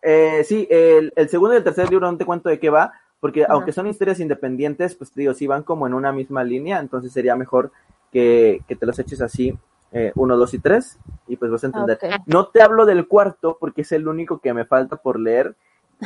[0.01, 2.93] Eh, sí, el, el, segundo y el tercer libro no te cuento de qué va,
[3.19, 6.79] porque aunque son historias independientes, pues te digo, sí van como en una misma línea,
[6.79, 7.71] entonces sería mejor
[8.11, 9.57] que, te los eches así,
[9.91, 11.99] eh, uno, dos y tres, y pues vas a entender.
[12.25, 15.55] No te hablo del cuarto, porque es el único que me falta por leer.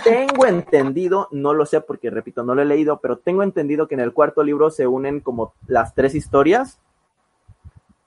[0.03, 3.93] Tengo entendido, no lo sé porque repito, no lo he leído, pero tengo entendido que
[3.93, 6.79] en el cuarto libro se unen como las tres historias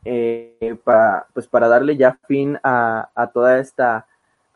[0.05, 4.07] eh, para, pues para darle ya fin a, a toda esta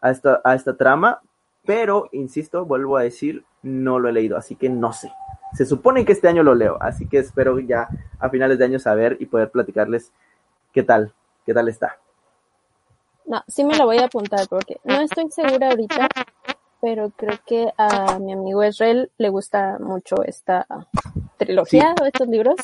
[0.00, 1.20] a, esta, a esta trama,
[1.64, 5.12] pero insisto, vuelvo a decir, no lo he leído, así que no sé.
[5.52, 7.88] Se supone que este año lo leo, así que espero ya
[8.18, 10.12] a finales de año saber y poder platicarles
[10.72, 11.12] qué tal,
[11.44, 11.98] qué tal está.
[13.26, 16.08] No, sí me lo voy a apuntar porque no estoy segura ahorita,
[16.80, 20.66] pero creo que a mi amigo Israel le gusta mucho esta
[21.36, 22.56] trilogía o estos libros.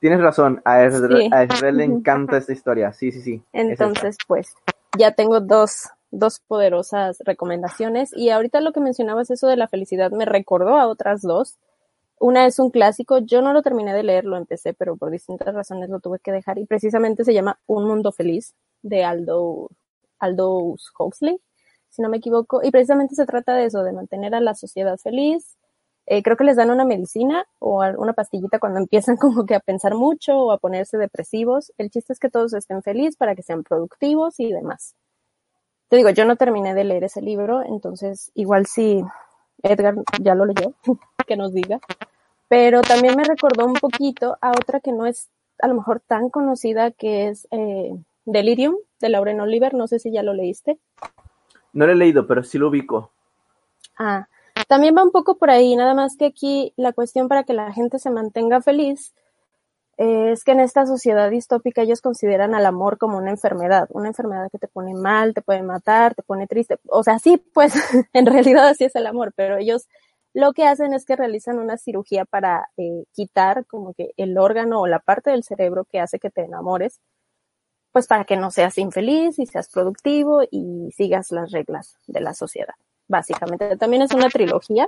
[0.00, 3.42] Tienes razón, a Israel, le encanta esta historia, sí, sí, sí.
[3.52, 4.54] Entonces, pues,
[4.98, 8.10] ya tengo dos, dos poderosas recomendaciones.
[8.14, 11.58] Y ahorita lo que mencionabas, eso de la felicidad, me recordó a otras dos.
[12.18, 15.54] Una es un clásico, yo no lo terminé de leer, lo empecé, pero por distintas
[15.54, 16.58] razones lo tuve que dejar.
[16.58, 19.70] Y precisamente se llama Un Mundo Feliz, de Aldo,
[20.18, 21.38] Aldous Huxley,
[21.96, 22.60] si no me equivoco.
[22.62, 25.56] Y precisamente se trata de eso, de mantener a la sociedad feliz.
[26.06, 29.60] Eh, creo que les dan una medicina o una pastillita cuando empiezan como que a
[29.60, 31.72] pensar mucho o a ponerse depresivos.
[31.78, 34.94] El chiste es que todos estén felices para que sean productivos y demás
[35.88, 39.02] te digo, yo no terminé de leer ese libro, entonces igual si
[39.62, 40.74] Edgar ya lo leyó,
[41.26, 41.80] que nos diga.
[42.48, 45.28] Pero también me recordó un poquito a otra que no es
[45.60, 47.92] a lo mejor tan conocida, que es eh,
[48.24, 49.74] Delirium, de Lauren Oliver.
[49.74, 50.78] No sé si ya lo leíste.
[51.76, 53.10] No lo he leído, pero sí lo ubico.
[53.98, 54.26] Ah,
[54.66, 57.70] también va un poco por ahí, nada más que aquí la cuestión para que la
[57.72, 59.12] gente se mantenga feliz
[59.98, 64.50] es que en esta sociedad distópica ellos consideran al amor como una enfermedad, una enfermedad
[64.50, 66.78] que te pone mal, te puede matar, te pone triste.
[66.88, 67.74] O sea, sí, pues
[68.14, 69.86] en realidad así es el amor, pero ellos
[70.32, 74.80] lo que hacen es que realizan una cirugía para eh, quitar como que el órgano
[74.80, 77.00] o la parte del cerebro que hace que te enamores,
[77.96, 82.34] pues para que no seas infeliz y seas productivo y sigas las reglas de la
[82.34, 82.74] sociedad.
[83.08, 84.86] Básicamente, también es una trilogía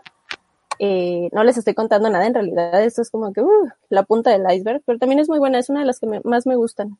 [0.79, 4.31] eh, no les estoy contando nada, en realidad esto es como que uh, la punta
[4.31, 6.99] del iceberg, pero también es muy buena, es una de las que más me gustan.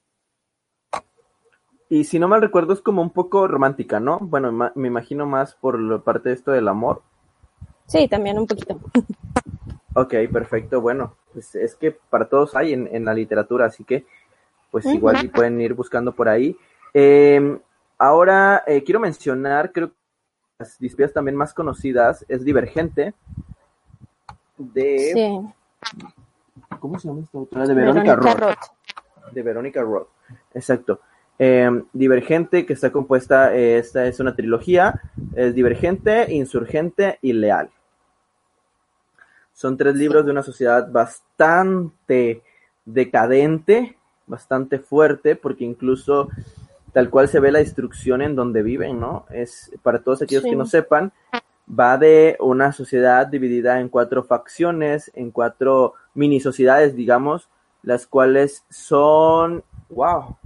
[1.91, 4.19] Y si no mal recuerdo, es como un poco romántica, ¿no?
[4.19, 7.03] Bueno, me imagino más por la parte de esto del amor.
[7.85, 8.81] Sí, también un poquito.
[9.95, 10.81] ok, perfecto.
[10.81, 14.07] Bueno, pues es que para todos hay en, la literatura, así que
[14.71, 16.57] pues igual si pueden ir buscando por ahí.
[16.95, 17.59] Em,
[17.99, 19.97] ahora eh, quiero mencionar, creo que
[20.59, 23.15] las disputas también más conocidas es Divergente,
[24.57, 25.13] de...
[25.15, 26.09] Sí.
[26.81, 27.67] ¿Cómo se llama esta autora?
[27.67, 28.59] De Verónica, Roth.
[29.33, 30.09] De Verónica Roth,
[30.55, 31.01] exacto.
[31.39, 35.01] Em, Divergente, que está compuesta, eh, esta es una trilogía,
[35.35, 37.71] es Divergente, Insurgente y Leal.
[39.53, 42.43] Son tres libros de una sociedad bastante
[42.85, 43.98] decadente,
[44.29, 46.29] bastante fuerte, porque incluso
[46.93, 49.27] tal cual se ve la destrucción en donde viven, ¿no?
[49.31, 51.13] Es para todos aquellos que no sepan,
[51.69, 57.49] va de una sociedad dividida en cuatro facciones, en cuatro mini sociedades, digamos,
[57.83, 60.37] las cuales son, wow,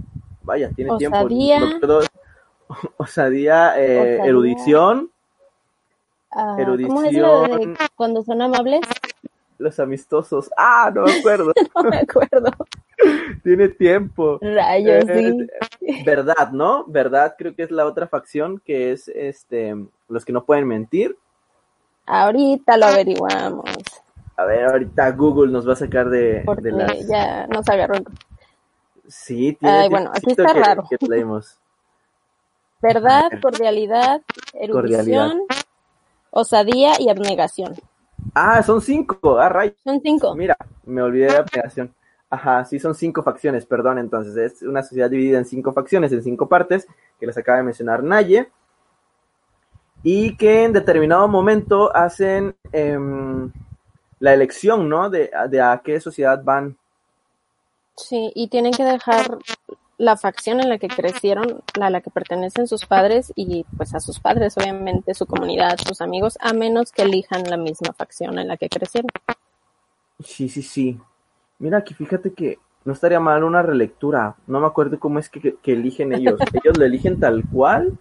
[0.43, 1.27] vaya, tiene tiempo.
[2.97, 5.09] osadía, eh, erudición.
[6.31, 7.77] Ah, erudición.
[7.95, 8.81] cuando son amables?
[9.57, 10.49] Los amistosos.
[10.57, 11.53] Ah, no me acuerdo.
[11.75, 12.51] no me acuerdo.
[13.43, 14.39] tiene tiempo.
[14.41, 15.47] Rayos, sí.
[15.81, 16.85] Eh, verdad, ¿no?
[16.85, 19.75] Verdad, creo que es la otra facción que es este
[20.09, 21.17] los que no pueden mentir.
[22.05, 23.63] Ahorita lo averiguamos.
[24.35, 27.07] A ver, ahorita Google nos va a sacar de, Porque de las...
[27.07, 27.95] ya nos agarró.
[29.07, 30.83] Sí, tiene Ay, bueno, aquí está raro.
[32.81, 34.21] Verdad, cordialidad,
[34.53, 35.43] erudición,
[36.31, 37.75] osadía y abnegación.
[38.33, 39.39] Ah, son cinco.
[39.39, 39.75] Ah, right.
[39.83, 40.35] Son cinco.
[40.35, 41.93] Mira, me olvidé de abnegación.
[42.33, 43.99] Ajá, sí, son cinco facciones, perdón.
[43.99, 46.87] Entonces, es una sociedad dividida en cinco facciones, en cinco partes,
[47.19, 48.49] que les acaba de mencionar Naye.
[50.01, 53.51] Y que en determinado momento hacen em,
[54.17, 55.11] la elección, ¿no?
[55.11, 56.75] De, de a qué sociedad van.
[57.95, 59.37] Sí, y tienen que dejar
[59.99, 63.99] la facción en la que crecieron, a la que pertenecen sus padres y pues a
[63.99, 68.47] sus padres, obviamente, su comunidad, sus amigos, a menos que elijan la misma facción en
[68.47, 69.11] la que crecieron.
[70.19, 70.99] Sí, sí, sí.
[71.59, 74.35] Mira, aquí fíjate que no estaría mal una relectura.
[74.47, 76.39] No me acuerdo cómo es que, eligen ellos.
[76.63, 77.97] ellos lo eligen tal cual.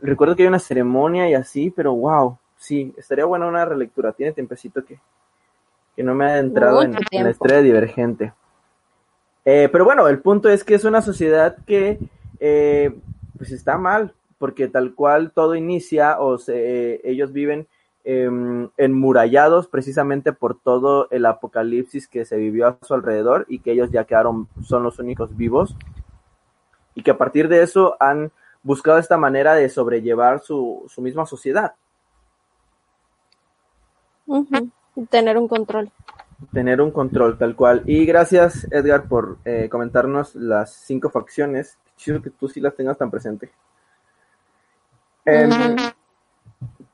[0.00, 4.12] Recuerdo que hay una ceremonia y así, pero wow, sí, estaría buena una relectura.
[4.12, 4.98] Tiene tiempecito que,
[5.96, 8.32] que no me ha entrado en, la estrella divergente.
[9.44, 11.98] Eh, pero bueno, el punto es que es una sociedad que
[12.40, 12.94] eh,
[13.36, 17.66] pues está mal, porque tal cual todo inicia o se, ellos viven
[18.04, 18.28] eh,
[18.76, 23.90] enmurallados precisamente por todo el apocalipsis que se vivió a su alrededor y que ellos
[23.90, 25.76] ya quedaron, son los únicos vivos
[26.94, 31.26] y que a partir de eso han buscado esta manera de sobrellevar su, su misma
[31.26, 31.74] sociedad.
[35.10, 35.90] Tener un control
[36.52, 37.82] tener un control tal cual.
[37.86, 41.78] Y gracias, Edgar, por eh, comentarnos las cinco facciones.
[41.96, 43.50] Chido que tú sí las tengas tan presente.
[45.24, 45.76] Em,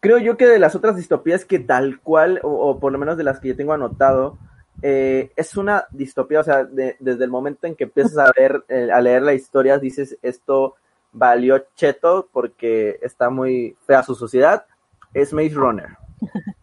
[0.00, 3.24] creo yo que de las otras distopías que tal cual, o, por lo menos de
[3.24, 4.38] las que yo tengo anotado,
[4.82, 8.90] eh, es una distopía, o sea, desde el momento en que empiezas a ver, eh,
[8.92, 10.76] a leer la historia, dices esto
[11.12, 14.66] valió cheto porque está muy fea su sociedad,
[15.14, 15.96] es Maze Runner.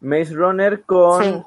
[0.00, 1.44] Maze Runner con,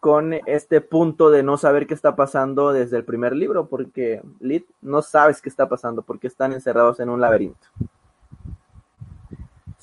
[0.00, 4.66] con este punto de no saber qué está pasando desde el primer libro, porque Lit
[4.82, 7.68] no sabes qué está pasando, porque están encerrados en un laberinto.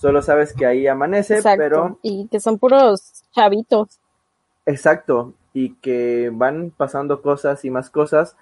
[0.03, 1.97] Solo sabes que ahí amanece, pero...
[2.01, 4.01] Y que son puros chavitos.
[4.65, 8.35] Exacto, y que van pasando cosas y más cosas,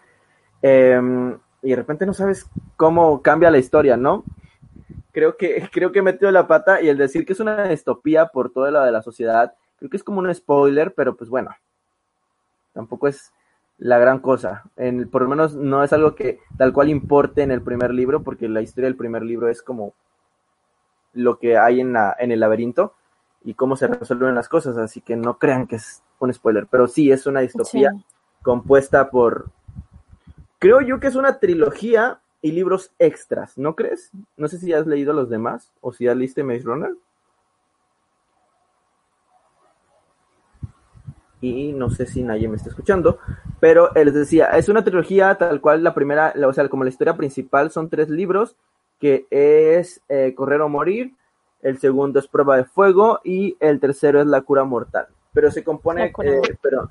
[0.63, 2.47] em, y de repente no sabes
[2.77, 4.23] cómo cambia la historia, ¿no?
[5.11, 8.25] Creo que, creo que he metido la pata y el decir que es una distopía
[8.25, 11.51] por toda la de la sociedad Creo que es como un spoiler, pero pues bueno,
[12.73, 13.31] tampoco es
[13.77, 14.63] la gran cosa.
[14.77, 18.23] En, por lo menos no es algo que tal cual importe en el primer libro,
[18.23, 19.93] porque la historia del primer libro es como
[21.13, 22.93] lo que hay en, la, en el laberinto
[23.43, 26.87] y cómo se resuelven las cosas, así que no crean que es un spoiler, pero
[26.87, 27.91] sí es una distopía
[28.43, 29.49] compuesta por,
[30.59, 34.11] creo yo que es una trilogía y libros extras, ¿no crees?
[34.37, 36.91] No sé si has leído los demás o si ya leíste Maze Runner.
[41.41, 43.17] y no sé si nadie me está escuchando,
[43.59, 47.17] pero les decía, es una trilogía tal cual la primera, o sea, como la historia
[47.17, 48.55] principal son tres libros,
[49.01, 51.15] que es eh, Correr o Morir,
[51.63, 55.07] el segundo es Prueba de Fuego y el tercero es La Cura Mortal.
[55.33, 56.89] Pero se compone, eh, pero,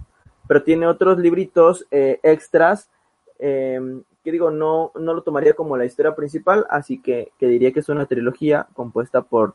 [0.48, 2.90] pero tiene otros libritos eh, extras,
[3.38, 7.72] em, que digo, no, no lo tomaría como la historia principal, así que, que diría
[7.72, 9.54] que es una trilogía compuesta por,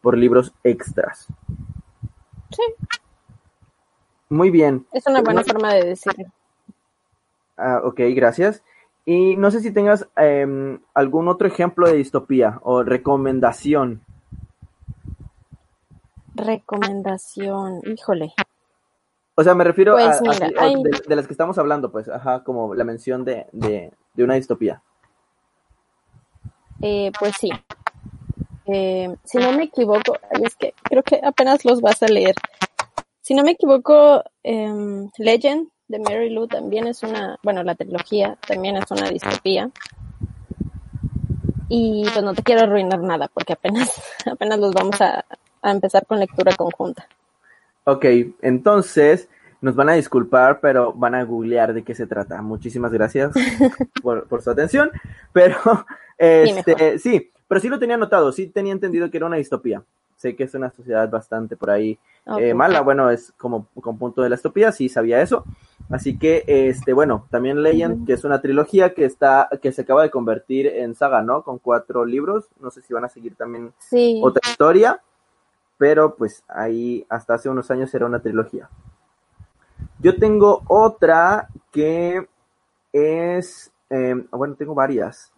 [0.00, 1.26] por libros extras.
[2.50, 2.62] Sí,
[4.30, 4.86] muy bien.
[4.92, 6.24] Es una buena forma de decirlo.
[7.58, 8.62] Ah, ok, gracias.
[9.12, 14.02] Y no sé si tengas em, algún otro ejemplo de distopía o recomendación.
[16.36, 18.32] Recomendación, híjole.
[19.34, 20.38] O sea, me refiero a, pues
[21.08, 24.80] de, las que estamos hablando, pues, ajá, como la mención de, de, una distopía.
[26.80, 27.50] Eh, pues sí.
[28.66, 32.36] Eh, si no me equivoco, es que creo que apenas los vas a leer.
[33.22, 38.38] Si no me equivoco, eh, Legend de Mary Lou también es una, bueno, la trilogía
[38.46, 39.70] también es una distopía.
[41.68, 44.00] Y pues no te quiero arruinar nada porque apenas,
[44.30, 45.24] apenas los vamos a,
[45.62, 47.06] empezar con lectura conjunta.
[47.84, 48.04] Ok,
[48.40, 49.28] entonces
[49.60, 52.40] nos van a disculpar, pero van a googlear de qué se trata.
[52.40, 53.32] Muchísimas gracias
[54.02, 54.92] por, por su atención.
[55.32, 55.56] Pero,
[56.18, 59.82] este, sí, pero sí lo tenía notado, sí tenía entendido que era una distopía
[60.20, 61.98] sé que es una sociedad bastante por ahí
[62.38, 65.44] eh, mala, bueno, es como con punto de la estopía, sí sabía eso.
[65.90, 70.02] Así que, este, bueno, también leyen que es una trilogía que está, que se acaba
[70.02, 71.42] de convertir en saga, ¿no?
[71.42, 73.72] Con cuatro libros, no sé si van a seguir también
[74.22, 75.02] otra historia,
[75.78, 78.68] pero pues ahí hasta hace unos años era una trilogía.
[79.98, 82.28] Yo tengo otra que
[82.92, 85.32] es, em, bueno, tengo varias.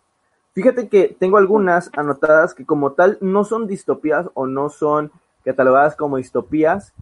[0.53, 5.11] Fíjate que tengo algunas anotadas que como tal no son distopías o no son
[5.45, 6.93] catalogadas como distopías,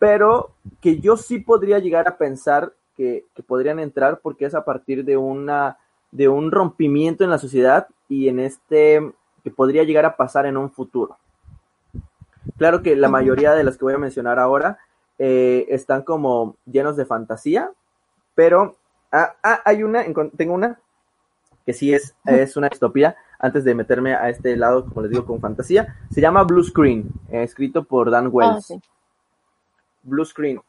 [0.00, 5.04] pero que yo sí podría llegar a pensar que, podrían entrar porque es a partir
[5.04, 5.78] de una
[6.10, 9.12] de un rompimiento en la sociedad y en este
[9.44, 11.16] que podría llegar a pasar en un futuro.
[12.56, 14.78] Claro que la mayoría de las que voy a mencionar ahora
[15.18, 17.70] eh, están como llenos de fantasía,
[18.34, 18.76] pero
[19.12, 20.04] ah, ah, hay una,
[20.36, 20.80] tengo una
[21.64, 25.24] que sí es, es una distopía, antes de meterme a este lado, como les digo,
[25.24, 28.70] con fantasía, se llama Blue Screen, eh, escrito por Dan Wells.
[28.70, 28.89] Ah,
[30.02, 30.60] Blue Screen.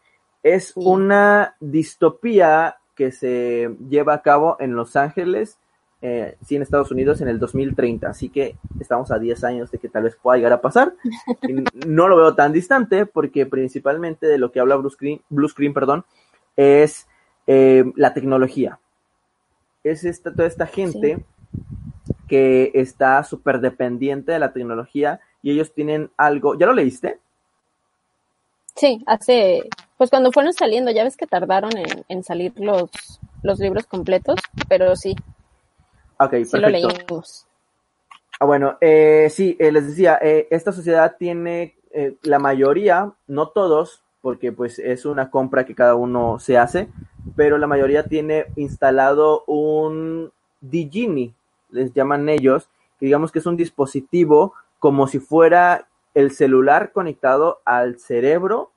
[0.43, 5.57] Es una distopía que se lleva a cabo en Los Ángeles,
[6.01, 8.09] eh, sí, en Estados Unidos en el 2030.
[8.09, 10.95] Así que estamos a 10 años de que tal vez pueda llegar a pasar.
[11.87, 15.73] no lo veo tan distante porque principalmente de lo que habla Blue Screen, Blue Screen
[15.73, 16.05] perdón,
[16.55, 17.07] es
[17.47, 18.79] eh, la tecnología.
[19.83, 21.23] Es esta, toda esta gente
[22.27, 26.57] que está súper dependiente de la tecnología y ellos tienen algo.
[26.57, 27.19] ¿Ya lo leíste?
[28.75, 31.71] Sí, hace, pues cuando fueron saliendo, ya ves que tardaron
[32.07, 32.89] en, salir los,
[33.43, 35.15] los libros completos, pero sí.
[36.19, 37.47] Ok, sí lo leímos.
[38.39, 43.49] Ah, bueno, eh, sí, eh, les decía, eh, esta sociedad tiene eh, la mayoría, no
[43.49, 46.87] todos, porque pues es una compra que cada uno se hace,
[47.35, 51.33] pero la mayoría tiene instalado un Digini,
[51.69, 52.69] les llaman ellos,
[52.99, 58.71] que digamos que es un dispositivo como si fuera el celular conectado al cerebro,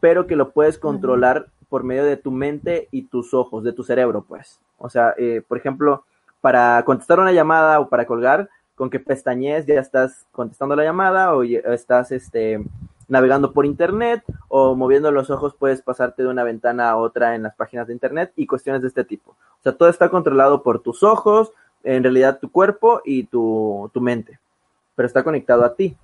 [0.00, 3.82] pero que lo puedes controlar por medio de tu mente y tus ojos, de tu
[3.82, 4.60] cerebro, pues.
[4.78, 6.04] O sea, eh, por ejemplo,
[6.40, 11.34] para contestar una llamada o para colgar, con que pestañees ya estás contestando la llamada
[11.34, 12.62] o estás este,
[13.08, 17.42] navegando por internet o moviendo los ojos puedes pasarte de una ventana a otra en
[17.42, 19.30] las páginas de internet y cuestiones de este tipo.
[19.30, 21.52] O sea, todo está controlado por tus ojos,
[21.84, 24.38] en realidad tu cuerpo y tu, tu mente,
[24.94, 25.96] pero está conectado a ti.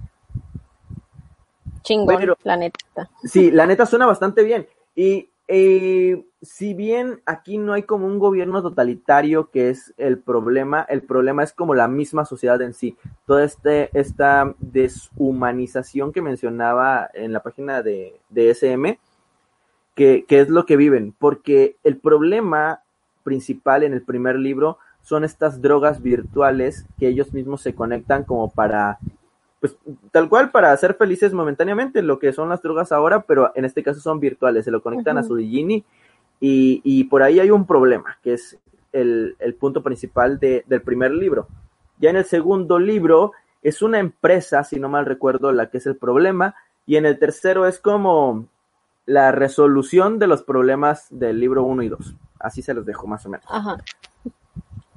[1.83, 3.11] Chingón, la neta.
[3.24, 4.66] Sí, la neta suena bastante bien.
[4.95, 10.87] Y eh, si bien aquí no hay como un gobierno totalitario que es el problema,
[10.89, 12.97] el problema es como la misma sociedad en sí.
[13.26, 18.99] Toda este, esta deshumanización que mencionaba en la página de, de SM,
[19.95, 21.14] que, que es lo que viven.
[21.18, 22.83] Porque el problema
[23.24, 28.51] principal en el primer libro son estas drogas virtuales que ellos mismos se conectan como
[28.51, 28.99] para
[29.62, 29.76] pues
[30.10, 33.84] tal cual para ser felices momentáneamente, lo que son las drogas ahora, pero en este
[33.84, 35.84] caso son virtuales, se lo conectan a su Digini
[36.40, 38.58] y, y, por ahí hay un problema, que es
[38.92, 41.46] el, el punto principal de, del primer libro.
[42.00, 43.30] Ya en el segundo libro
[43.62, 47.20] es una empresa, si no mal recuerdo, la que es el problema, y en el
[47.20, 48.46] tercero es como
[49.06, 52.16] la resolución de los problemas del libro 1 y 2.
[52.40, 53.46] Así se los dejo más o menos.
[53.48, 53.76] Ajá.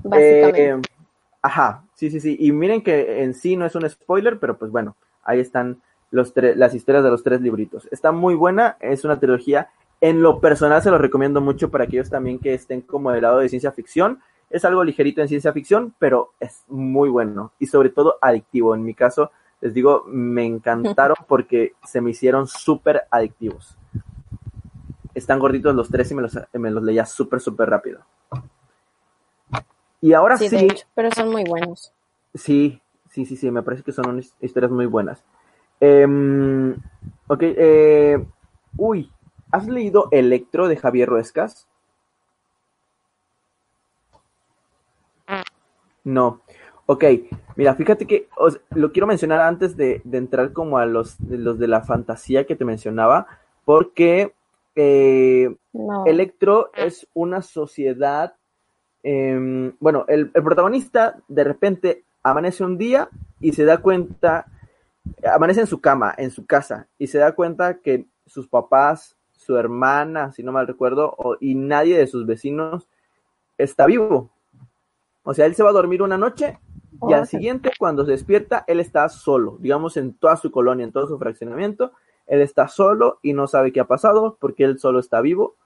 [0.03, 0.69] Básicamente.
[0.69, 0.81] Eh,
[1.43, 2.37] Ajá, sí, sí, sí.
[2.39, 5.81] Y miren que en sí no es un spoiler, pero pues bueno, ahí están
[6.11, 7.87] los las historias de los tres libritos.
[7.91, 9.69] Está muy buena, es una trilogía.
[10.01, 13.39] En lo personal se lo recomiendo mucho para aquellos también que estén como del lado
[13.39, 14.19] de ciencia ficción.
[14.49, 18.75] Es algo ligerito en ciencia ficción, pero es muy bueno y sobre todo adictivo.
[18.75, 19.31] En mi caso,
[19.61, 23.77] les digo, me encantaron porque se me hicieron súper adictivos.
[25.13, 28.01] Están gorditos los tres y me los, me los leía súper, súper rápido.
[30.05, 30.67] Y ahora sí.
[30.93, 31.91] pero son muy buenos.
[32.35, 32.79] Sí,
[33.09, 35.23] sí, sí, sí, me parece que son historias muy buenas.
[35.81, 36.05] Eh,
[37.25, 38.23] ok, eh,
[38.77, 39.11] uy,
[39.49, 41.67] ¿has leído Electro de Javier Ruescas?
[46.03, 46.41] No.
[46.85, 47.03] Ok,
[47.55, 48.29] mira, fíjate que
[48.75, 52.55] lo quiero mencionar antes de, entrar como a los de, los de la fantasía que
[52.55, 53.25] te mencionaba,
[53.65, 54.35] porque
[54.75, 55.55] eh,
[56.05, 58.35] Electro es una sociedad
[59.07, 63.07] Em, bueno, el, protagonista de repente amanece un día
[63.39, 64.47] y se da cuenta,
[65.31, 69.57] amanece en su cama, en su casa, y se da cuenta que sus papás, su
[69.57, 72.89] hermana, si no mal recuerdo, y nadie de sus vecinos
[73.59, 74.31] está vivo.
[75.21, 76.57] O sea, él se va a dormir una noche
[77.07, 80.91] y al siguiente, cuando se despierta, él está solo, digamos, en toda su colonia, en
[80.91, 81.91] todo su fraccionamiento,
[82.25, 85.57] él está solo y no sabe qué ha pasado, porque él solo está vivo,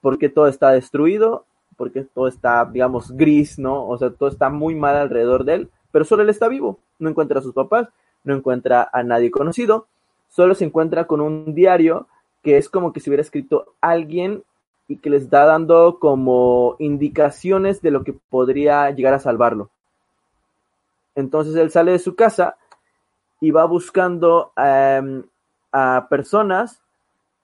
[0.00, 1.46] porque todo está destruido
[1.82, 3.88] porque todo está, digamos, gris, ¿no?
[3.88, 7.10] O sea, todo está muy mal alrededor de él, pero solo él está vivo, no
[7.10, 7.88] encuentra a sus papás,
[8.22, 9.88] no encuentra a nadie conocido,
[10.28, 12.06] solo se encuentra con un diario
[12.40, 14.44] que es como que si hubiera escrito alguien
[14.86, 19.68] y que les está dando como indicaciones de lo que podría llegar a salvarlo.
[21.16, 22.58] Entonces él sale de su casa
[23.40, 25.24] y va buscando em,
[25.72, 26.80] a personas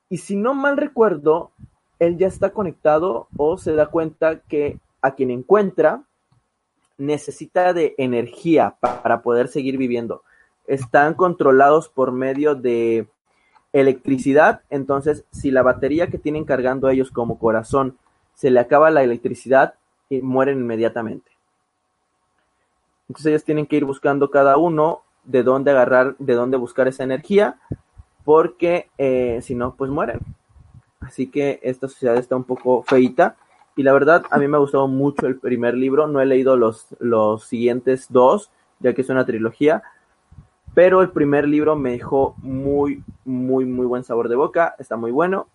[0.07, 1.51] y si no mal recuerdo,
[1.99, 6.03] él ya está conectado o se da cuenta que a quien encuentra
[6.97, 10.23] necesita de energía para poder seguir viviendo.
[10.67, 13.07] Están controlados por medio de
[13.71, 17.97] electricidad, entonces si la batería que tienen cargando ellos como corazón
[18.33, 19.75] se le acaba la electricidad,
[20.09, 21.31] y mueren inmediatamente.
[23.07, 27.03] Entonces ellos tienen que ir buscando cada uno de dónde agarrar, de dónde buscar esa
[27.03, 27.59] energía,
[28.25, 30.19] porque eh, si no, pues mueren.
[31.01, 33.35] Así que esta sociedad está un poco feita.
[33.75, 36.07] Y la verdad, a mí me ha gustado mucho el primer libro.
[36.07, 39.83] No he leído los, los siguientes dos, ya que es una trilogía.
[40.73, 44.75] Pero el primer libro me dejó muy, muy, muy buen sabor de boca.
[44.79, 45.47] Está muy bueno.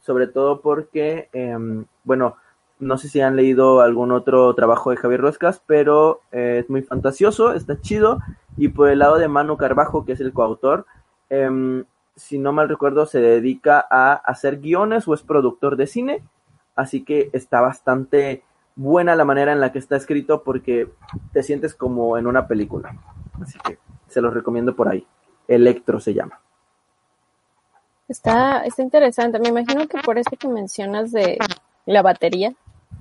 [0.00, 2.36] Sobre todo porque, em, bueno,
[2.78, 6.82] no sé si han leído algún otro trabajo de Javier Ruescas, pero eh, es muy
[6.82, 8.20] fantasioso, está chido.
[8.56, 10.86] Y por el lado de Manu Carbajo, que es el coautor,
[11.28, 11.84] em,
[12.20, 16.22] si no mal recuerdo, se dedica a hacer guiones o es productor de cine.
[16.76, 18.44] Así que está bastante
[18.76, 20.88] buena la manera en la que está escrito porque
[21.32, 22.94] te sientes como en una película.
[23.42, 25.06] Así que se los recomiendo por ahí.
[25.48, 26.38] Electro se llama.
[28.06, 29.38] Está, está interesante.
[29.38, 31.38] Me imagino que por eso que mencionas de
[31.86, 32.52] la batería,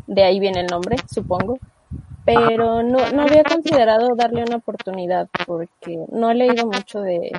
[0.08, 1.60] de ahí viene el nombre, supongo.
[2.26, 7.32] Pero no, no había considerado darle una oportunidad porque no he leído mucho de,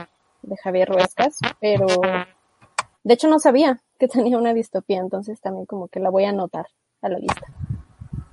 [0.43, 1.87] de Javier Ruescas, pero
[3.05, 6.31] de hecho no sabía que tenía una distopía, entonces también como que la voy a
[6.31, 6.67] anotar
[7.03, 7.47] a la lista.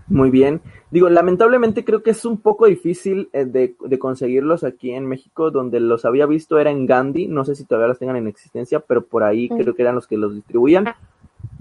[0.09, 0.61] Muy bien.
[0.89, 5.51] Digo, lamentablemente creo que es un poco difícil eh, de, de, conseguirlos aquí en México,
[5.51, 8.79] donde los había visto era en Gandhi, no sé si todavía los tengan en existencia,
[8.79, 9.57] pero por ahí mm.
[9.57, 10.93] creo que eran los que los distribuían.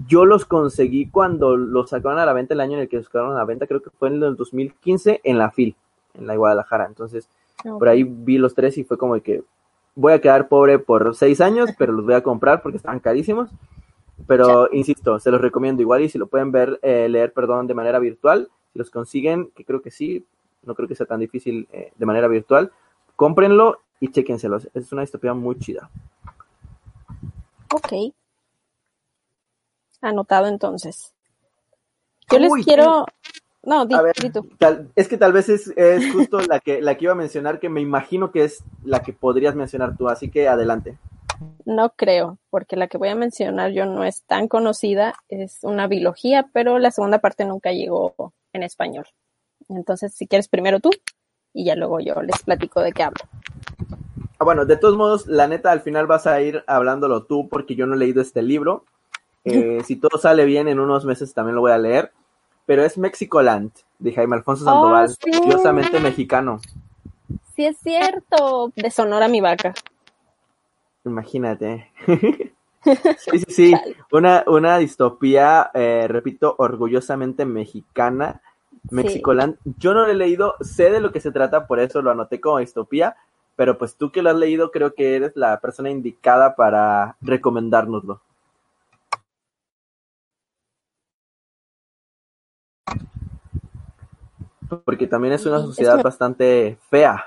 [0.07, 3.07] Yo los conseguí cuando los sacaron a la venta el año en el que los
[3.07, 5.75] sacaron a la venta, creo que fue en el 2015 en la FIL,
[6.13, 6.85] en la Guadalajara.
[6.85, 7.27] Entonces,
[7.59, 7.71] okay.
[7.73, 9.43] por ahí vi los tres y fue como que
[9.97, 13.49] voy a quedar pobre por seis años, pero los voy a comprar porque estaban carísimos.
[14.27, 17.73] Pero insisto, se los recomiendo igual y si lo pueden ver, eh, leer, perdón, de
[17.73, 20.25] manera virtual, si los consiguen, que creo que sí,
[20.63, 22.71] no creo que sea tan difícil eh, de manera virtual,
[23.15, 24.69] cómprenlo y chequenselos.
[24.75, 25.89] Es una distopía muy chida.
[27.73, 28.13] Ok.
[30.01, 31.13] Anotado entonces.
[32.29, 33.05] Yo les Uy, quiero...
[33.67, 34.47] No, di, ver, tú.
[34.57, 37.59] Tal, es que tal vez es, es justo la que la que iba a mencionar,
[37.59, 40.97] que me imagino que es la que podrías mencionar tú, así que adelante.
[41.65, 45.87] No creo, porque la que voy a mencionar yo no es tan conocida, es una
[45.87, 49.05] biología, pero la segunda parte nunca llegó en español.
[49.67, 50.91] Entonces, si quieres primero tú
[51.53, 53.19] y ya luego yo les platico de qué hablo.
[54.39, 57.75] Ah, bueno, de todos modos, la neta, al final vas a ir hablándolo tú porque
[57.75, 58.85] yo no he leído este libro.
[59.49, 62.11] Eh, si todo sale bien, en unos meses también lo voy a leer.
[62.67, 65.31] Pero es Mexicoland, de Jaime Alfonso Sandoval, oh, sí.
[65.39, 66.59] curiosamente mexicano.
[67.55, 68.71] Sí, es cierto.
[68.75, 69.73] De Sonora mi vaca.
[71.03, 71.91] Imagínate.
[72.85, 73.73] sí, sí, sí.
[74.11, 78.41] Una, una distopía, eh, repito, orgullosamente mexicana.
[78.91, 79.57] Mexicoland.
[79.63, 79.73] Sí.
[79.79, 82.39] Yo no lo he leído, sé de lo que se trata, por eso lo anoté
[82.39, 83.15] como distopía,
[83.55, 88.21] pero pues tú que lo has leído, creo que eres la persona indicada para recomendárnoslo.
[94.85, 97.25] Porque también es una sociedad es bastante fea.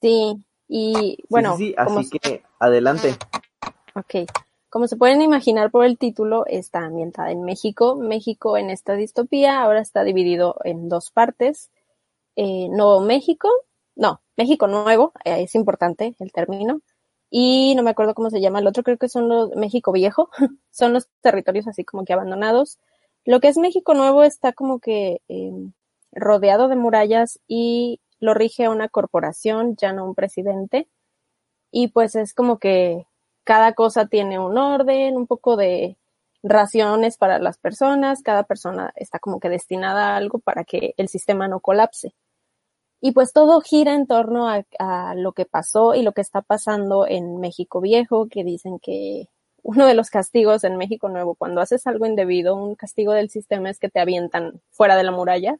[0.00, 0.36] Sí,
[0.68, 1.56] y bueno.
[1.56, 1.74] Sí, sí, sí.
[1.76, 3.16] así que adelante.
[3.94, 4.28] Ok.
[4.68, 7.96] Como se pueden imaginar por el título, está ambientada en México.
[7.96, 11.70] México en esta distopía ahora está dividido en dos partes.
[12.36, 13.48] Eh, Nuevo México,
[13.94, 16.82] no, México Nuevo, eh, es importante el término.
[17.30, 20.30] Y no me acuerdo cómo se llama el otro, creo que son los México Viejo,
[20.70, 22.78] son los territorios así como que abandonados.
[23.26, 25.52] Lo que es México Nuevo está como que eh,
[26.12, 30.88] rodeado de murallas y lo rige una corporación, ya no un presidente.
[31.72, 33.06] Y pues es como que
[33.42, 35.96] cada cosa tiene un orden, un poco de
[36.44, 41.08] raciones para las personas, cada persona está como que destinada a algo para que el
[41.08, 42.14] sistema no colapse.
[43.00, 46.42] Y pues todo gira en torno a, a, lo que pasó y lo que está
[46.42, 49.28] pasando en México Viejo, que dicen que
[49.66, 53.68] uno de los castigos en México Nuevo, cuando haces algo indebido, un castigo del sistema
[53.68, 55.58] es que te avientan fuera de la muralla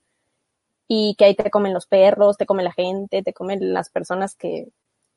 [0.87, 4.37] y que ahí te comen los perros, te come la gente, te comen las personas
[4.37, 4.69] que,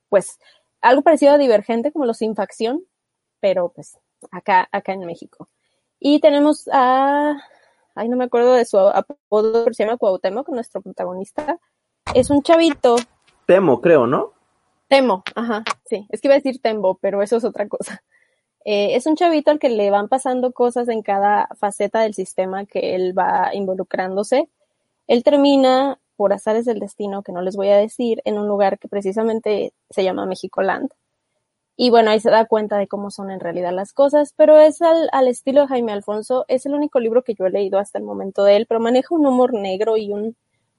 [0.09, 0.39] pues,
[0.81, 2.83] algo parecido a Divergente como los sin facción,
[3.39, 3.99] pero pues
[4.31, 5.49] acá, acá en México.
[5.99, 7.37] Y tenemos a,
[7.93, 11.59] ay, no me acuerdo de su apodo, pero se llama Cuauhtémoc, nuestro protagonista.
[12.15, 12.95] Es un chavito.
[13.45, 14.33] Temo, creo, ¿no?
[14.87, 16.07] Temo, ajá, sí.
[16.09, 18.01] Es que iba a decir Tembo, pero eso es otra cosa.
[18.65, 22.65] Eh, es un chavito al que le van pasando cosas en cada faceta del sistema
[22.65, 24.49] que él va involucrándose
[25.09, 28.77] él termina, por azares del destino, que no les voy a decir, en un lugar
[28.77, 30.91] que precisamente se llama Mexicoland.
[31.75, 34.83] Y bueno, ahí se da cuenta de cómo son en realidad las cosas, pero es
[34.83, 37.97] al, al, estilo de Jaime Alfonso, es el único libro que yo he leído hasta
[37.97, 40.35] el momento de él, pero maneja un humor negro y un,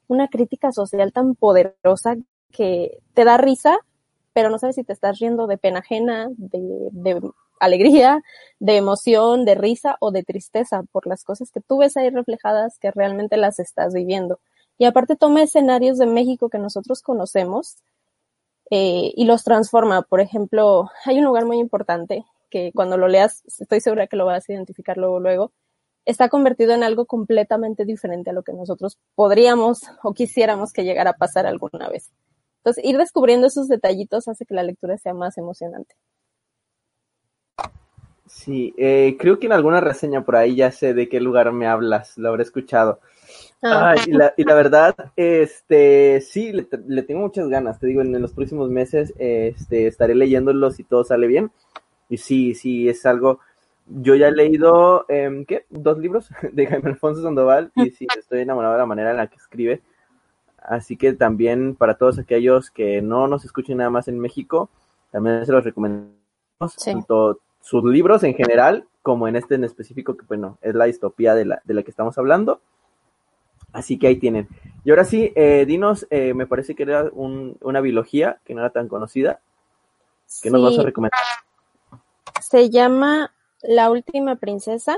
[0.06, 2.16] una crítica social tan poderosa
[2.52, 3.78] que te da risa,
[4.32, 7.20] pero no sabes si te estás riendo de pena ajena, de
[7.60, 8.22] alegría,
[8.58, 12.78] de emoción, de risa o de tristeza por las cosas que tú ves ahí reflejadas
[12.78, 14.40] que realmente las estás viviendo.
[14.78, 17.76] Y aparte toma escenarios de México que nosotros conocemos
[18.70, 20.02] eh, y los transforma.
[20.02, 24.26] Por ejemplo, hay un lugar muy importante que cuando lo leas, estoy segura que lo
[24.26, 25.52] vas a identificar luego, luego,
[26.04, 31.10] está convertido en algo completamente diferente a lo que nosotros podríamos o quisiéramos que llegara
[31.10, 32.10] a pasar alguna vez.
[32.58, 35.94] Entonces, ir descubriendo esos detallitos hace que la lectura sea más emocionante.
[38.30, 41.66] Sí, eh, creo que en alguna reseña por ahí ya sé de qué lugar me
[41.66, 43.00] hablas, lo habré escuchado.
[43.60, 43.96] Ah.
[44.06, 48.32] y, la, y, la, verdad, este, sí, le, tengo muchas ganas, te digo, en, los
[48.32, 51.50] próximos meses este, estaré leyéndolos si todo sale bien.
[52.08, 53.40] Y sí, sí, es algo,
[53.88, 55.66] yo ya he leído, eh, ¿qué?
[55.68, 59.26] Dos libros de Jaime Alfonso Sandoval y sí, estoy enamorado de la manera en la
[59.26, 59.82] que escribe.
[60.56, 64.70] Así que también para todos aquellos que no nos escuchen nada más en México,
[65.10, 66.14] también se los recomendamos,
[66.84, 71.34] tanto sus libros en general como en este en específico, que bueno, es la distopía
[71.34, 72.60] de la, de la que estamos hablando.
[73.72, 74.48] Así que ahí tienen.
[74.84, 78.70] Y ahora sí, eh, dinos, eh, me parece que era una biología que no era
[78.70, 79.40] tan conocida.
[80.42, 81.20] que nos vas a recomendar?
[82.40, 83.32] Se llama
[83.62, 84.96] La última princesa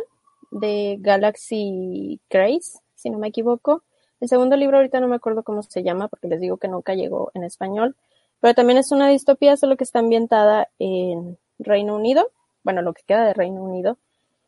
[0.51, 3.83] de Galaxy Grace, si no me equivoco.
[4.21, 6.95] El segundo libro ahorita no me acuerdo cómo se llama porque les digo que nunca
[6.95, 7.97] llegó en español,
[8.41, 12.31] pero también es una distopía, solo que está ambientada en Reino Unido,
[12.65, 13.99] bueno, lo que queda de Reino Unido,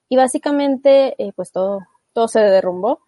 [0.09, 1.81] y básicamente eh, pues todo,
[2.13, 3.01] todo se derrumbó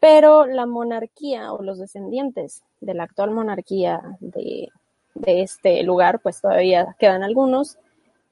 [0.00, 4.68] pero la monarquía o los descendientes de la actual monarquía de,
[5.14, 7.76] este lugar, pues todavía quedan algunos.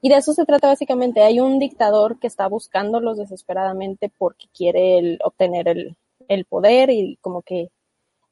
[0.01, 1.23] Y de eso se trata básicamente.
[1.23, 5.97] Hay un dictador que está buscándolos desesperadamente porque quiere obtener el,
[6.29, 7.71] el, poder y como que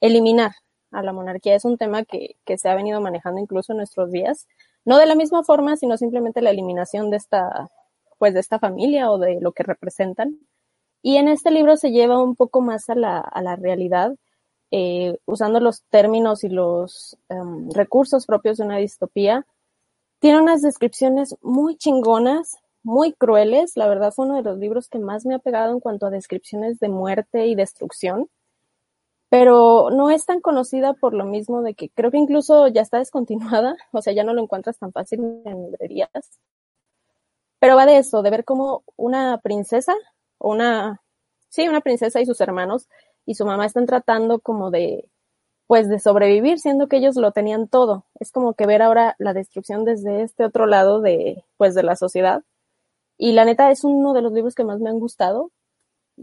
[0.01, 0.53] eliminar
[0.93, 1.57] a la monarquía.
[1.57, 4.47] Es un tema que, que, se ha venido manejando incluso en nuestros días.
[4.85, 7.70] No de la misma forma, sino simplemente la eliminación de esta,
[8.18, 10.39] pues de esta familia o de lo que representan.
[11.03, 14.14] Y en este libro se lleva un poco más a la, a la realidad,
[14.70, 19.47] eh, usando los términos y los em, recursos propios de una distopía.
[20.20, 23.76] Tiene unas descripciones muy chingonas, muy crueles.
[23.76, 26.11] La verdad fue uno de los libros que más me ha pegado en cuanto a
[26.11, 28.28] descripciones de muerte y destrucción.
[29.35, 32.99] Pero no es tan conocida por lo mismo de que creo que incluso ya está
[32.99, 36.11] descontinuada, o sea, ya no lo encuentras tan fácil en librerías.
[37.59, 39.95] Pero va de eso, de ver cómo una princesa
[40.39, 41.03] una,
[41.49, 42.89] sí, una princesa y sus hermanos
[43.26, 45.09] y su mamá están tratando como de,
[45.66, 48.05] pues de sobrevivir, siendo que ellos lo tenían todo.
[48.20, 51.97] Es como que ver ahora la destrucción desde este otro lado de, pues de la
[51.97, 52.45] sociedad.
[53.18, 55.51] Y la neta es uno de los libros que más me han gustado,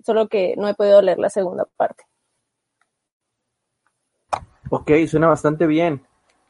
[0.06, 2.06] solo que no he podido leer la segunda parte.
[4.74, 6.02] Ok, suena bastante bien.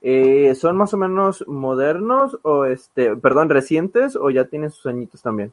[0.03, 5.24] Eh, ¿Son más o menos modernos o este, perdón, recientes o ya tienen sus añitos
[5.24, 5.51] también?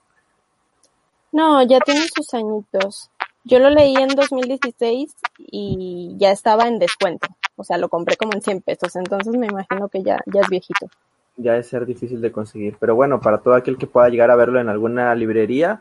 [1.32, 3.10] No, ya tiene sus añitos.
[3.44, 7.26] Yo lo leí en 2016 y ya estaba en descuento.
[7.56, 8.94] O sea, lo compré como en 100 pesos.
[8.96, 10.90] Entonces me imagino que ya, ya es viejito.
[11.38, 12.76] Ya es ser difícil de conseguir.
[12.78, 15.80] Pero bueno, para todo aquel que pueda llegar a verlo en alguna librería,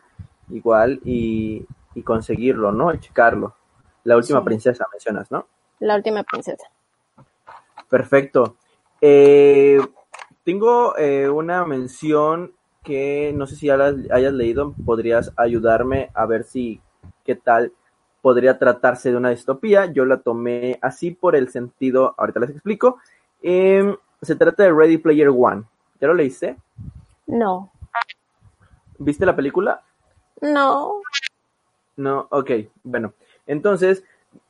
[0.49, 1.65] igual y,
[2.05, 2.93] conseguirlo, ¿no?
[2.93, 3.55] Y checarlo.
[4.05, 5.47] La última princesa mencionas, ¿no?
[5.79, 6.63] La última princesa.
[7.89, 8.57] Perfecto.
[9.01, 9.79] Eh,
[10.43, 16.45] tengo eh, una mención que no sé si ya hayas leído, podrías ayudarme a ver
[16.45, 16.79] si
[17.25, 17.73] qué tal
[18.21, 19.85] podría tratarse de una distopía.
[19.85, 22.97] Yo la tomé así por el sentido, ahorita les explico.
[23.41, 25.63] Em, se trata de Ready Player One.
[25.99, 26.57] ¿Ya lo leíste?
[27.25, 27.71] No.
[28.97, 29.81] ¿Viste la película?
[30.41, 31.01] No.
[31.95, 32.51] No, ok,
[32.83, 33.13] bueno.
[33.45, 34.03] Entonces,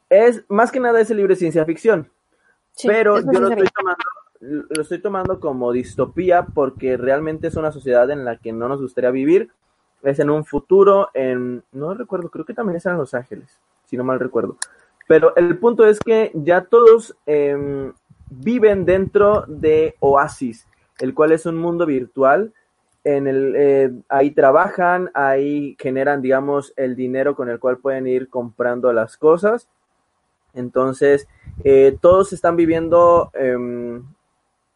[0.09, 2.09] es más que nada ese libro de ciencia ficción.
[2.83, 4.03] Pero yo lo estoy tomando
[4.39, 8.81] lo estoy tomando como distopía porque realmente es una sociedad en la que no nos
[8.81, 9.49] gustaría vivir.
[10.03, 13.97] Es en un futuro, en, no recuerdo, creo que también es en Los Ángeles, si
[13.97, 14.57] no mal recuerdo.
[15.07, 17.93] Pero el punto es que ya todos em,
[18.29, 20.67] viven dentro de Oasis,
[20.99, 22.53] el cual es un mundo virtual.
[23.03, 28.29] En el, eh, ahí trabajan, ahí generan, digamos, el dinero con el cual pueden ir
[28.29, 29.67] comprando las cosas.
[30.53, 31.27] Entonces,
[31.63, 34.03] eh, todos están viviendo em,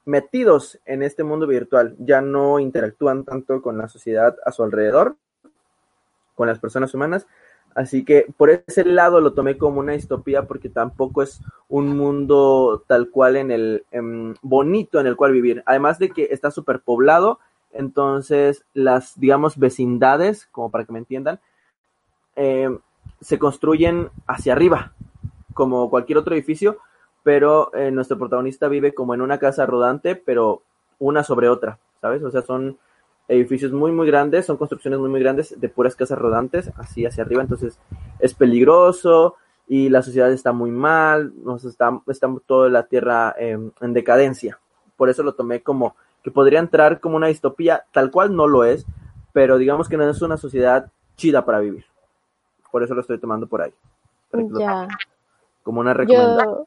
[0.05, 5.15] metidos en este mundo virtual, ya no interactúan tanto con la sociedad a su alrededor,
[6.35, 7.27] con las personas humanas.
[7.73, 12.83] Así que por ese lado lo tomé como una distopía porque tampoco es un mundo
[12.85, 13.85] tal cual en el
[14.41, 15.63] bonito en el cual vivir.
[15.65, 17.39] Además de que está súper poblado,
[17.71, 21.39] entonces las, digamos, vecindades, como para que me entiendan,
[22.35, 22.77] eh,
[23.21, 24.93] se construyen hacia arriba,
[25.53, 26.77] como cualquier otro edificio,
[27.23, 30.63] pero eh, nuestro protagonista vive como en una casa rodante, pero
[30.99, 32.23] una sobre otra, ¿sabes?
[32.23, 32.77] O sea, son
[33.27, 37.23] edificios muy, muy grandes, son construcciones muy, muy grandes de puras casas rodantes, así hacia
[37.23, 37.79] arriba, entonces
[38.19, 39.35] es peligroso
[39.67, 44.59] y la sociedad está muy mal, nos está, está toda la tierra en decadencia.
[44.97, 48.63] Por eso lo tomé como que podría entrar como una distopía, tal cual no lo
[48.63, 48.85] es,
[49.33, 51.85] pero digamos que no es una sociedad chida para vivir.
[52.71, 53.73] Por eso lo estoy tomando por ahí.
[54.57, 54.87] Ya.
[55.63, 56.65] Como una recomendación.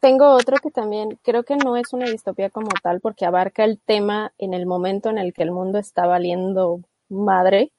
[0.00, 3.78] Tengo otro que también creo que no es una distopía como tal porque abarca el
[3.78, 7.72] tema en el momento en el que el mundo está valiendo madre,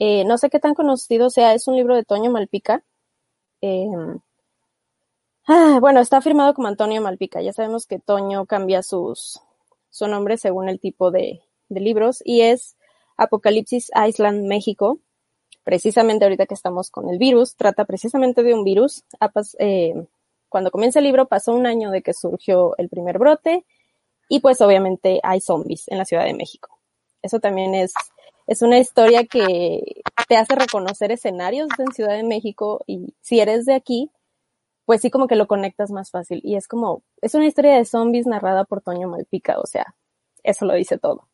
[0.00, 2.84] Eh, no sé qué tan conocido sea, es un libro de Toño Malpica.
[3.62, 4.20] Em,
[5.46, 7.40] ah, bueno, está firmado como Antonio Malpica.
[7.40, 9.40] Ya sabemos que Toño cambia sus,
[9.90, 12.76] su nombre según el tipo de, de libros y es
[13.16, 14.98] Apocalipsis Island México.
[15.68, 19.04] Precisamente ahorita que estamos con el virus, trata precisamente de un virus.
[19.58, 20.02] Eh,
[20.48, 23.66] cuando comienza el libro pasó un año de que surgió el primer brote
[24.30, 26.70] y pues obviamente hay zombies en la Ciudad de México.
[27.20, 27.92] Eso también es,
[28.46, 33.66] es una historia que te hace reconocer escenarios en Ciudad de México y si eres
[33.66, 34.10] de aquí,
[34.86, 36.40] pues sí como que lo conectas más fácil.
[36.44, 39.94] Y es como, es una historia de zombies narrada por Toño Malpica, o sea,
[40.42, 41.28] eso lo dice todo.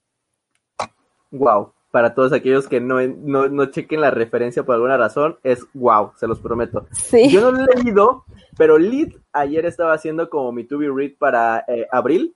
[1.30, 6.10] Wow, para todos aquellos que no, no, chequen la referencia por alguna razón, es wow,
[6.16, 6.88] se los prometo.
[6.90, 7.30] Sí.
[7.30, 8.24] Yo no lo he leído,
[8.58, 12.34] pero Lid ayer estaba haciendo como mi to be read para eh, abril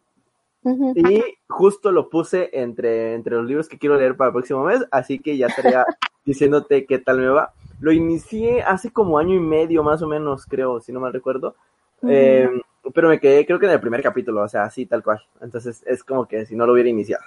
[0.94, 4.84] y justo lo puse entre, entre los libros que quiero leer para el próximo mes,
[4.92, 5.84] así que ya estaría
[6.24, 7.52] diciéndote qué tal me va.
[7.80, 11.56] Lo inicié hace como año y medio más o menos, creo, si no mal recuerdo.
[12.02, 12.62] Em,
[12.94, 15.20] pero me quedé, creo que en el primer capítulo, o sea, así tal cual.
[15.40, 17.24] Entonces es como que si no lo hubiera iniciado.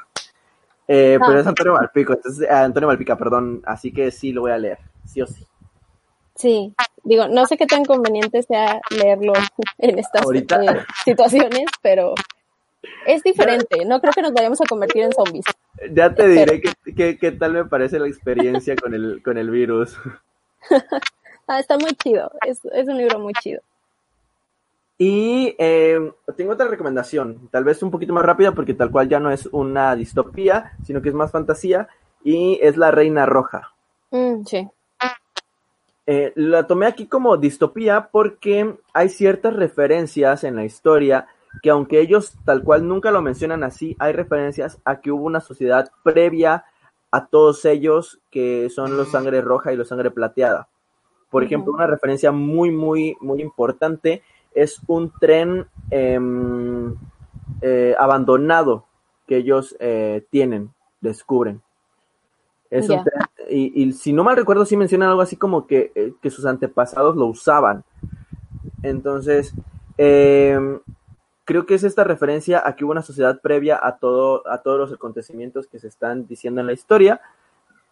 [0.87, 4.51] Eh, pero es Antonio Malpico, entonces, eh, Antonio Malpica, perdón, así que sí lo voy
[4.51, 5.45] a leer, sí o sí.
[6.35, 6.73] Sí,
[7.03, 9.33] digo, no sé qué tan conveniente sea leerlo
[9.77, 12.15] en estas eh, situaciones, pero
[13.05, 15.45] es diferente, no creo que nos vayamos a convertir en zombies.
[15.91, 16.61] Ya te diré
[16.95, 19.97] qué, tal me parece la experiencia con el, con el virus.
[21.47, 23.61] ah, está muy chido, es, un libro muy chido.
[25.03, 29.19] Y eh, tengo otra recomendación, tal vez un poquito más rápida porque tal cual ya
[29.19, 31.87] no es una distopía, sino que es más fantasía,
[32.23, 33.73] y es La Reina Roja.
[34.11, 34.69] Mm, sí.
[36.05, 41.25] Eh, la tomé aquí como distopía porque hay ciertas referencias en la historia
[41.63, 45.41] que aunque ellos tal cual nunca lo mencionan así, hay referencias a que hubo una
[45.41, 46.65] sociedad previa
[47.09, 50.67] a todos ellos que son los sangre roja y los sangre plateada.
[51.31, 54.21] Por ejemplo, una referencia muy, muy, muy importante
[54.53, 56.95] es un tren em,
[57.61, 58.85] eh, abandonado
[59.27, 61.61] que ellos eh, tienen, descubren.
[62.69, 66.13] Es un tren, y, si no mal recuerdo, sí mencionan algo así como que, eh,
[66.21, 67.83] que sus antepasados lo usaban.
[68.81, 69.53] Entonces,
[69.97, 70.79] eh,
[71.45, 74.79] creo que es esta referencia a que hubo una sociedad previa a, todo, a todos
[74.79, 77.21] los acontecimientos que se están diciendo en la historia.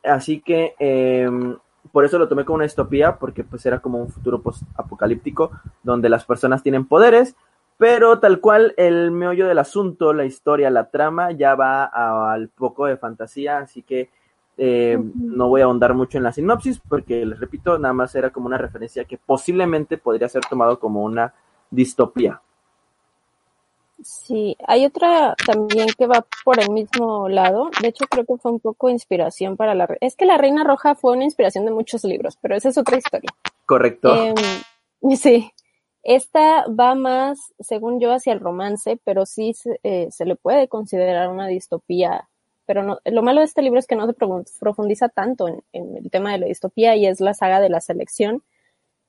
[0.03, 1.57] Así que em,
[1.92, 5.52] por eso lo tomé como una distopía, porque pues era como un futuro post-apocalíptico
[5.84, 7.36] donde las personas tienen poderes,
[7.78, 12.86] pero tal cual el meollo del asunto, la historia, la trama, ya va al poco
[12.86, 14.10] de fantasía, así que
[14.58, 18.32] em, no voy a ahondar mucho en la sinopsis, porque les repito, nada más era
[18.32, 21.34] como una referencia que posiblemente podría ser tomado como una
[21.72, 22.42] distopía.
[24.02, 27.70] Sí, hay otra también que va por el mismo lado.
[27.82, 29.88] De hecho, creo que fue un poco inspiración para la...
[30.00, 32.97] Es que La Reina Roja fue una inspiración de muchos libros, pero esa es otra
[32.97, 33.30] historia.
[33.66, 34.16] Correcto.
[34.16, 34.36] Em,
[35.16, 35.52] sí.
[36.02, 40.70] Esta va más, según yo, hacia el romance, pero sí se, eh, se le puede
[40.70, 42.30] considerar una distopía.
[42.66, 44.14] Pero no, lo malo de este libro es que no se
[44.60, 47.82] profundiza tanto en, en el tema de la distopía y es la saga de la
[47.82, 48.43] selección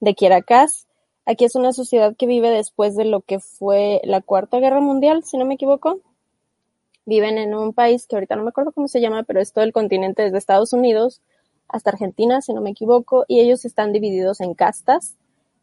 [0.01, 0.88] de Kierakaz
[1.31, 5.22] Aquí es una sociedad que vive después de lo que fue la Cuarta Guerra Mundial,
[5.22, 6.01] si no me equivoco.
[7.07, 9.62] Viven en un país que ahorita no me acuerdo cómo se llama, pero es todo
[9.62, 11.22] el continente desde Estados Unidos
[11.68, 15.14] hasta Argentina, si no me equivoco, y ellos están divididos en castas.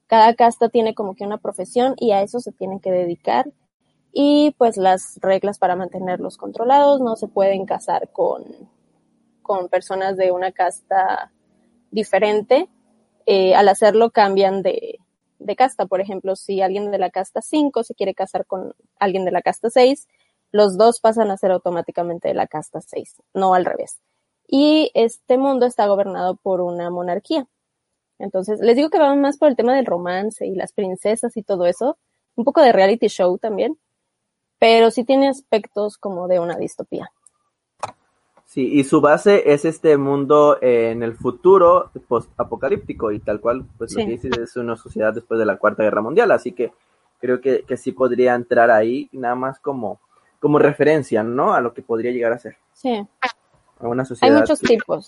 [0.07, 3.51] Cada casta tiene como que una profesión y a eso se tienen que dedicar.
[4.13, 8.45] Y pues las reglas para mantenerlos controlados, no se pueden casar con,
[9.41, 11.33] con personas de una casta
[11.91, 12.69] diferente.
[13.25, 14.99] Eh, al hacerlo cambian de,
[15.39, 15.85] de casta.
[15.85, 19.41] Por ejemplo, si alguien de la casta 5 se quiere casar con alguien de la
[19.41, 20.07] casta 6,
[20.51, 23.99] los dos pasan a ser automáticamente de la casta 6, no al revés.
[24.47, 27.47] Y este mundo está gobernado por una monarquía.
[28.19, 31.43] Entonces, les digo que va más por el tema del romance y las princesas y
[31.43, 31.97] todo eso,
[32.35, 33.77] un poco de reality show también,
[34.59, 37.11] pero sí tiene aspectos como de una distopía.
[38.47, 43.93] Sí, y su base es este mundo en el futuro post-apocalíptico y tal cual, pues
[43.93, 46.71] lo que dice es una sociedad después de la Cuarta Guerra Mundial, así que
[47.19, 49.99] creo que, sí podría entrar ahí nada más como,
[50.39, 51.53] como referencia, ¿no?
[51.53, 52.55] A lo que podría llegar a ser.
[52.71, 53.05] Sí.
[53.79, 54.33] A una sociedad.
[54.33, 55.07] Hay muchos tipos.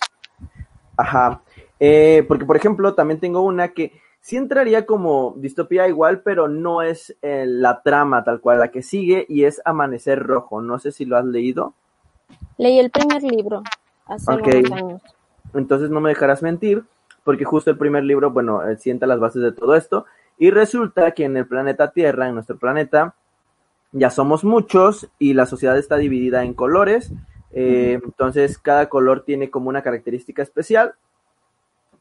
[0.98, 1.42] Ajá.
[1.80, 6.82] Eh, porque, por ejemplo, también tengo una que sí entraría como distopía igual, pero no
[6.82, 10.62] es eh, la trama tal cual la que sigue y es Amanecer Rojo.
[10.62, 11.74] No sé si lo has leído.
[12.60, 13.64] Leí el primer libro
[14.06, 15.02] hace unos años.
[15.54, 16.84] Entonces no me dejarás mentir,
[17.24, 20.06] porque justo el primer libro, bueno, eh, sienta las bases de todo esto.
[20.38, 23.16] Y resulta que en el planeta Tierra, en nuestro planeta,
[23.94, 27.14] ya somos muchos y la sociedad está dividida en colores.
[27.54, 30.94] Eh, entonces cada color tiene como una característica especial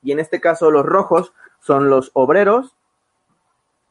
[0.02, 2.76] Y en este caso los rojos son los obreros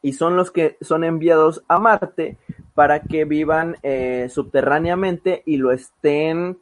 [0.03, 2.37] y son los que son enviados a Marte
[2.77, 6.59] para que vivan eh, subterráneamente y lo estén...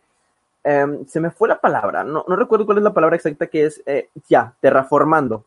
[0.63, 3.65] Em, se me fue la palabra, no, no, recuerdo cuál es la palabra exacta que
[3.65, 5.43] es, eh, ya, terraformando.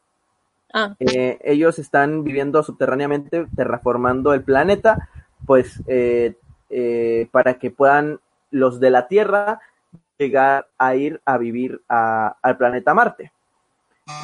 [0.74, 0.94] Ah.
[1.00, 5.08] Eh, ellos están viviendo subterráneamente, terraformando el planeta,
[5.46, 5.82] pues
[7.32, 9.62] para que puedan los de la Tierra
[10.18, 13.32] llegar a ir a vivir al planeta Marte.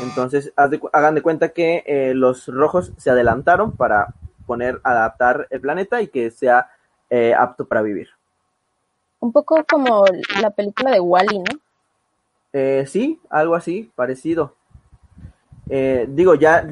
[0.02, 4.14] Entonces, hagan de cuenta que eh, los rojos se adelantaron para
[4.46, 6.70] poner, adaptar el planeta y que sea
[7.10, 8.08] eh, apto para vivir.
[9.20, 10.04] Un poco como
[10.40, 11.58] la película de Wally, ¿no?
[12.52, 14.54] Eh, sí, algo así, parecido.
[15.66, 16.66] digo, ya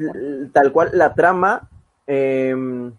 [0.53, 1.67] tal cual la trama,
[2.05, 2.93] em,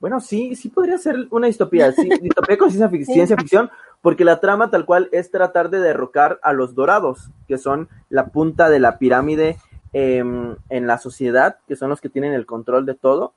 [0.00, 3.70] bueno, sí, sí podría ser una distopía, sí, distopía con ciencia ficción,
[4.00, 8.26] porque la trama tal cual es tratar de derrocar a los dorados, que son la
[8.26, 9.56] punta de la pirámide
[9.92, 13.32] em, en la sociedad, que son los que tienen el control de todo.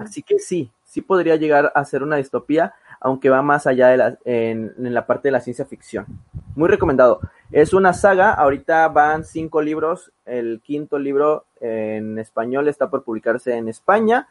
[0.00, 3.96] Así que sí, sí podría llegar a ser una distopía, aunque va más allá de
[3.96, 6.06] la, en, la parte de la ciencia ficción.
[6.54, 7.20] Muy recomendado.
[7.50, 13.56] Es una saga, ahorita van cinco libros, el quinto libro en español está por publicarse
[13.56, 14.28] en España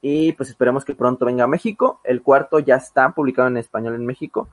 [0.00, 2.00] y pues esperemos que pronto venga a México.
[2.04, 4.48] El cuarto ya está publicado en español en México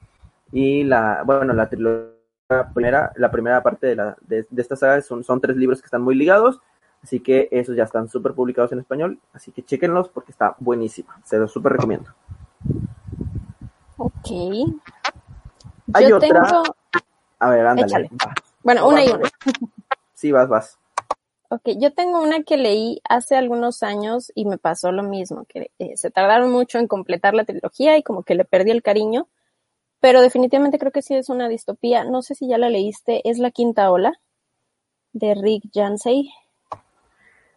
[0.52, 5.42] y la, bueno, la primera, la primera parte de, la, de, esta saga son, son
[5.42, 6.62] tres libros que están muy ligados,
[7.04, 11.20] así que esos ya están súper publicados en español, así que chequenlos porque está buenísima,
[11.24, 12.10] se los súper recomiendo.
[13.98, 14.30] Ok.
[15.94, 16.64] Hay otra.
[17.40, 18.10] A ver, ándale.
[18.64, 19.30] Bueno, una y una.
[20.14, 20.80] Sí, vas, vas.
[21.50, 25.70] Ok, yo tengo una que leí hace algunos años y me pasó lo mismo, que
[25.78, 29.28] eh, se tardaron mucho en completar la trilogía y como que le perdí el cariño,
[30.00, 32.06] pero definitivamente creo que sí es una distopía.
[32.06, 34.14] No sé si ya la leíste, es La Quinta Ola
[35.12, 36.32] de Rick Jansey.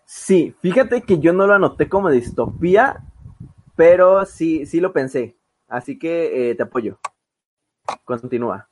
[0.07, 3.03] Sí, fíjate que yo no lo anoté como distopía,
[3.75, 5.37] pero sí, sí lo pensé,
[5.69, 7.01] así que eh, te apoyo.
[8.05, 8.69] Continúa.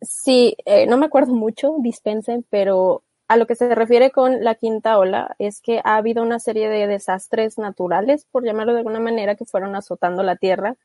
[0.00, 4.54] Sí, eh, no me acuerdo mucho, dispensen, pero a lo que se refiere con la
[4.54, 9.00] quinta ola es que ha habido una serie de desastres naturales, por llamarlo de alguna
[9.00, 10.76] manera, que fueron azotando la Tierra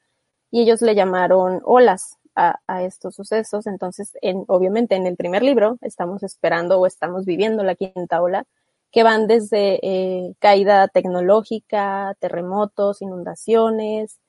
[0.52, 3.66] y ellos le llamaron olas a, estos sucesos.
[3.66, 8.46] Entonces, en, obviamente en el primer libro estamos esperando o estamos viviendo la quinta ola,
[8.96, 14.20] que van desde eh, caída tecnológica, terremotos, inundaciones,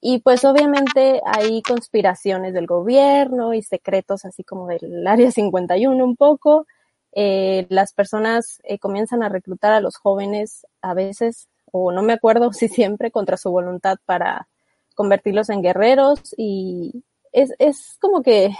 [0.00, 6.16] y pues obviamente hay conspiraciones del gobierno y secretos así como del Área 51 un
[6.16, 6.66] poco,
[7.12, 12.14] eh, las personas eh, comienzan a reclutar a los jóvenes a veces, o no me
[12.14, 14.48] acuerdo si siempre, contra su voluntad para
[14.96, 16.34] convertirlos en guerreros.
[16.36, 18.50] Y es, es como que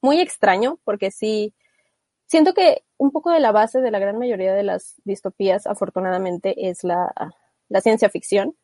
[0.00, 1.52] muy extraño porque sí,
[2.26, 6.68] siento que un poco de la base de la gran mayoría de las distopías, afortunadamente,
[6.68, 7.12] es la,
[7.80, 8.56] ciencia ficción,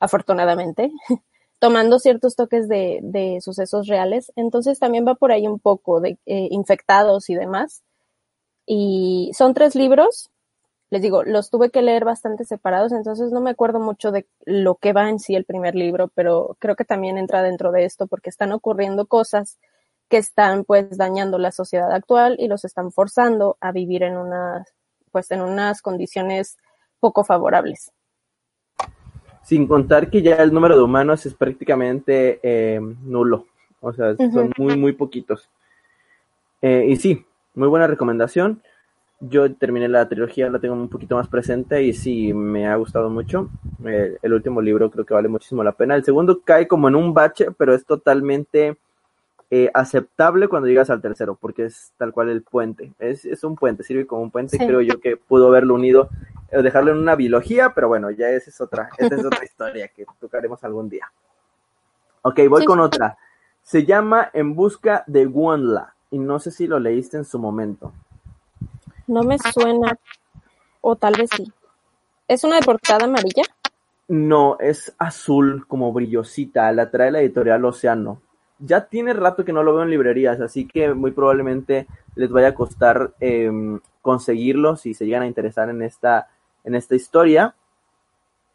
[0.00, 0.90] afortunadamente,
[1.58, 4.32] tomando ciertos toques de, de, sucesos reales.
[4.36, 7.82] Entonces también va por ahí un poco de eh, infectados y demás.
[8.66, 10.30] Y son tres libros,
[10.90, 14.76] les digo, los tuve que leer bastante separados, entonces no me acuerdo mucho de lo
[14.76, 18.06] que va en sí el primer libro, pero creo que también entra dentro de esto
[18.06, 19.58] porque están ocurriendo cosas
[20.08, 24.72] que están pues dañando la sociedad actual y los están forzando a vivir en unas
[25.10, 26.58] pues en unas condiciones
[27.00, 27.92] poco favorables.
[29.42, 33.46] Sin contar que ya el número de humanos es prácticamente eh, nulo,
[33.80, 35.48] o sea, son muy muy poquitos.
[36.62, 38.62] Eh, y sí, muy buena recomendación.
[39.20, 43.08] Yo terminé la trilogía, la tengo un poquito más presente y sí, me ha gustado
[43.08, 43.48] mucho.
[43.86, 45.94] Eh, el último libro creo que vale muchísimo la pena.
[45.94, 48.76] El segundo cae como en un bache, pero es totalmente
[49.50, 52.92] eh, aceptable cuando llegas al tercero, porque es tal cual el puente.
[52.98, 54.58] Es, es un puente, sirve como un puente.
[54.58, 56.08] Creo yo que pudo haberlo unido,
[56.52, 59.88] o dejarlo en una biología, pero bueno, ya esa es otra, esa es otra historia
[59.88, 61.10] que tocaremos algún día.
[62.22, 63.16] Ok, voy con otra.
[63.62, 67.92] Se llama En busca de Wonla y no sé si lo leíste en su momento.
[69.06, 69.96] No me suena,
[70.80, 71.52] o tal vez sí.
[72.26, 73.44] ¿Es una de portada amarilla?
[74.08, 78.20] No, es azul como brillosita, la trae la editorial Océano.
[78.58, 82.48] Ya tiene rato que no lo veo en librerías, así que muy probablemente les vaya
[82.48, 86.28] a costar em, conseguirlo si se llegan a interesar en esta,
[86.64, 87.54] en esta historia.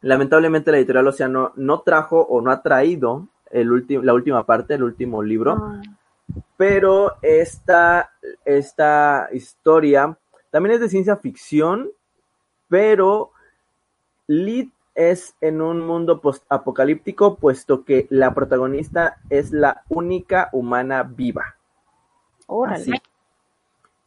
[0.02, 4.84] Lamentablemente la editorial Océano no trajo o no ha traído el la última parte, el
[4.84, 5.54] último libro.
[5.54, 5.82] Ah
[6.58, 8.12] pero esta,
[8.46, 10.18] esta historia
[10.50, 11.90] también es de ciencia ficción,
[12.68, 13.32] pero
[14.28, 21.56] Lid es en un mundo post-apocalíptico, puesto que la protagonista es la única humana viva.
[22.48, 23.02] Órale.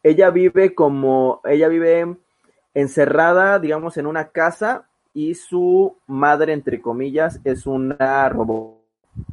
[0.02, 2.16] ella vive como, ella vive
[2.74, 8.80] encerrada, digamos, en una casa y su madre, entre comillas, es una robot.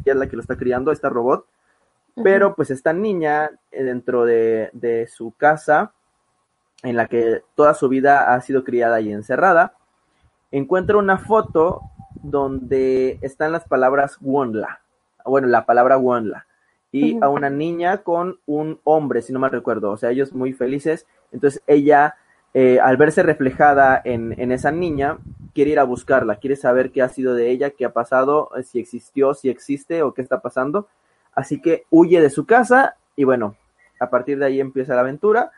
[0.05, 1.45] Ella es la que lo está criando, esta robot.
[2.23, 5.93] Pero pues esta niña eh, dentro de, de, su casa,
[6.83, 9.75] en la que toda su vida ha sido criada y encerrada,
[10.51, 11.81] encuentra una foto
[12.15, 14.81] donde están las palabras Wonla.
[15.25, 16.45] Bueno, la palabra Wonla.
[16.93, 19.91] Y a una niña con un hombre, si no mal recuerdo.
[19.91, 21.07] O sea, ellos muy felices.
[21.31, 22.15] Entonces ella
[22.53, 25.19] eh, al verse reflejada en, en, esa niña,
[25.53, 28.63] quiere ir a buscarla, quiere saber qué ha sido de ella, qué ha pasado, eh,
[28.63, 30.87] si existió, si existe o qué está pasando.
[31.33, 33.55] Así que huye de su casa y bueno,
[34.01, 35.51] a partir de ahí empieza la aventura.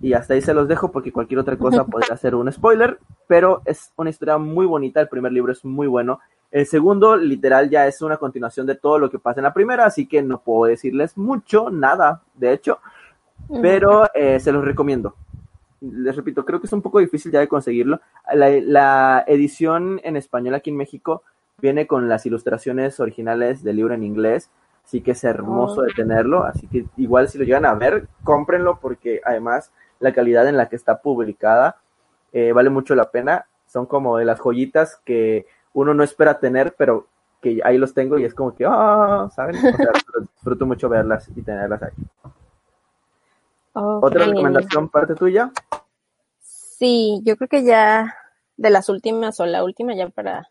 [0.00, 3.62] Y hasta ahí se los dejo porque cualquier otra cosa podría ser un spoiler, pero
[3.64, 6.20] es una historia muy bonita, el primer libro es muy bueno.
[6.50, 9.84] El segundo, literal, ya es una continuación de todo lo que pasa en la primera,
[9.84, 12.80] así que no puedo decirles mucho, nada, de hecho,
[13.62, 15.14] pero eh, se los recomiendo
[15.80, 18.00] les repito, creo que es un poco difícil ya de conseguirlo.
[18.32, 21.22] La, edición en español aquí en México
[21.58, 24.50] viene con las ilustraciones originales del libro en inglés,
[24.90, 28.80] así que es hermoso de tenerlo, así que igual si lo llegan a ver, cómprenlo
[28.80, 29.70] porque además
[30.00, 31.76] la calidad en la que está publicada
[32.32, 33.46] eh, vale mucho la pena.
[33.68, 37.06] Son como de las joyitas que uno no espera tener, pero
[37.40, 39.54] que ahí los tengo y es como que, ah, ¿saben?
[39.58, 39.92] O sea,
[40.34, 41.92] disfruto mucho verlas y tenerlas ahí.
[43.72, 45.52] ¿Otra recomendación parte tuya?
[46.40, 48.12] Sí, yo creo que ya
[48.56, 50.48] de las últimas o la última ya para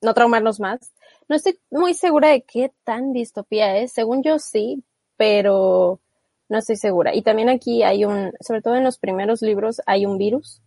[0.00, 0.92] no traumarnos más.
[1.28, 3.92] No estoy muy segura de qué tan distopía es.
[3.92, 4.84] Según yo sí,
[5.16, 6.00] pero
[6.48, 7.14] no estoy segura.
[7.14, 10.62] Y también aquí hay un, sobre todo en los primeros libros, hay un virus.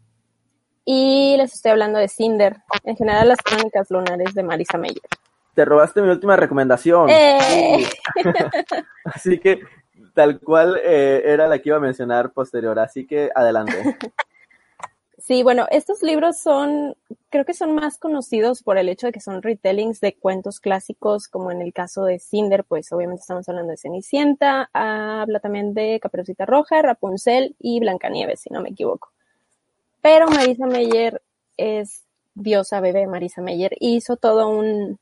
[0.85, 5.01] Y les estoy hablando de Cinder, en general las crónicas lunares de Marisa Meyer.
[5.53, 7.09] Te robaste mi última recomendación.
[7.09, 7.85] ¡Eh!
[9.05, 9.59] Así que
[10.13, 13.97] tal cual eh, era la que iba a mencionar posterior, así que adelante.
[15.19, 16.95] Sí, bueno, estos libros son,
[17.29, 21.27] creo que son más conocidos por el hecho de que son retellings de cuentos clásicos,
[21.27, 25.99] como en el caso de Cinder, pues obviamente estamos hablando de Cenicienta, habla también de
[26.01, 29.11] Caperucita Roja, Rapunzel y Blancanieves, si no me equivoco.
[30.01, 31.21] Pero Marisa Meyer
[31.57, 34.99] es diosa bebé, Marisa Meyer hizo todo un,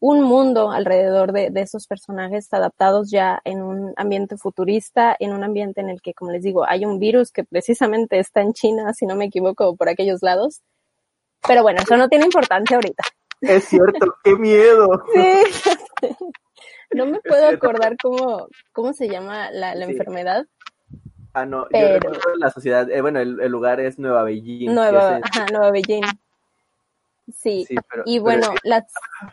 [0.00, 5.44] un mundo alrededor de, de, esos personajes adaptados ya en un ambiente futurista, en un
[5.44, 8.94] ambiente en el que, como les digo, hay un virus que precisamente está en China,
[8.94, 10.62] si no me equivoco, por aquellos lados.
[11.46, 13.04] Pero bueno, eso no tiene importancia ahorita.
[13.42, 15.04] Es cierto, qué miedo.
[16.90, 20.46] Sí, no me puedo acordar cómo, cómo se llama la, la enfermedad.
[21.34, 21.86] Ah, no, pero...
[21.86, 24.74] yo recuerdo la sociedad, eh, bueno, el, el, lugar es Nueva Beijing.
[24.74, 26.02] Nueva, ajá, Nueva Beijing.
[27.34, 27.66] Sí,
[28.04, 28.84] y bueno, las,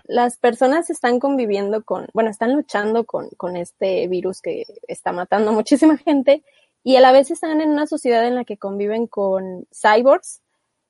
[0.06, 5.52] las personas están conviviendo con, bueno, están luchando con, con este virus que está matando
[5.52, 6.44] a muchísima gente
[6.84, 10.42] y a la vez están en una sociedad en la que conviven con cyborgs,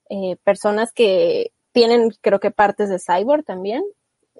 [0.10, 3.84] eh, personas que tienen, creo que partes de cyborg también,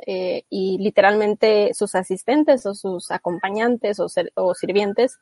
[0.06, 5.18] eh, y literalmente sus asistentes o sus acompañantes o, o sirvientes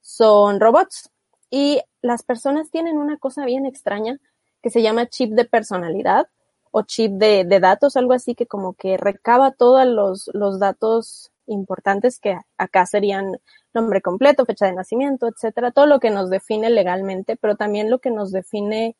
[0.00, 1.10] son robots.
[1.50, 4.18] Y las personas tienen una cosa bien extraña
[4.62, 6.28] que se llama chip de personalidad,
[6.72, 12.18] o chip de, datos, algo así que como que recaba todos los, los datos importantes
[12.18, 13.36] que acá serían
[13.74, 17.98] nombre completo, fecha de nacimiento, etcétera, todo lo que nos define legalmente, pero también lo
[17.98, 18.96] que nos define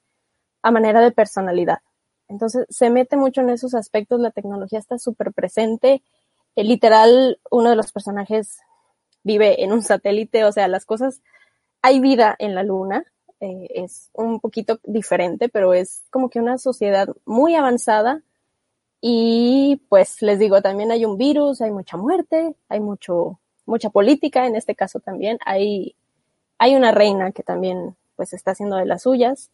[0.63, 1.79] a manera de personalidad.
[2.29, 6.03] Entonces, se mete mucho en esos aspectos, la tecnología está súper presente.
[6.57, 8.59] Eh, literal, uno de los personajes
[9.25, 11.23] vive en un satélite, o sea, las cosas,
[11.81, 13.05] hay vida en la luna,
[13.43, 18.23] eh, es un poquito diferente, pero es como que una sociedad muy avanzada
[19.01, 24.47] y pues les digo, también hay un virus, hay mucha muerte, hay mucho, mucha política
[24.47, 25.97] en este caso también, hay,
[26.57, 29.51] hay una reina que también pues está haciendo de las suyas,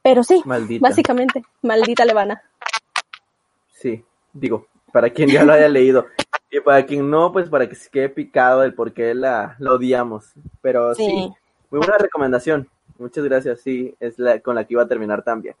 [0.00, 0.42] pero sí,
[0.80, 2.42] básicamente, maldita Levana.
[3.74, 4.02] Sí,
[4.32, 6.06] digo, para quien ya lo haya leído.
[6.50, 10.32] Y para quien no, pues para que se quede picado el por qué la, odiamos.
[10.62, 11.30] Pero sí,
[11.70, 12.68] muy buena recomendación.
[12.98, 15.54] Muchas gracias, sí, es la con la que iba a terminar también.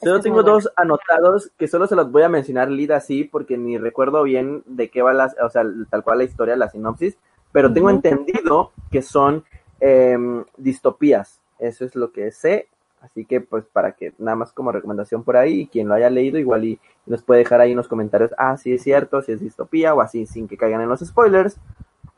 [0.00, 3.76] Solo tengo dos anotados que solo se los voy a mencionar Lida así porque ni
[3.76, 7.16] recuerdo bien de qué va la, o sea, tal cual la historia, la sinopsis,
[7.52, 9.44] pero tengo entendido que son
[9.80, 10.16] eh,
[10.56, 11.40] distopías.
[11.58, 12.68] Eso es lo que sé.
[13.02, 16.38] Así que pues para que nada más como recomendación por ahí, quien lo haya leído
[16.38, 19.40] igual y nos puede dejar ahí en los comentarios, ah, sí es cierto, si es
[19.40, 21.58] distopía o así, sin que caigan en los spoilers.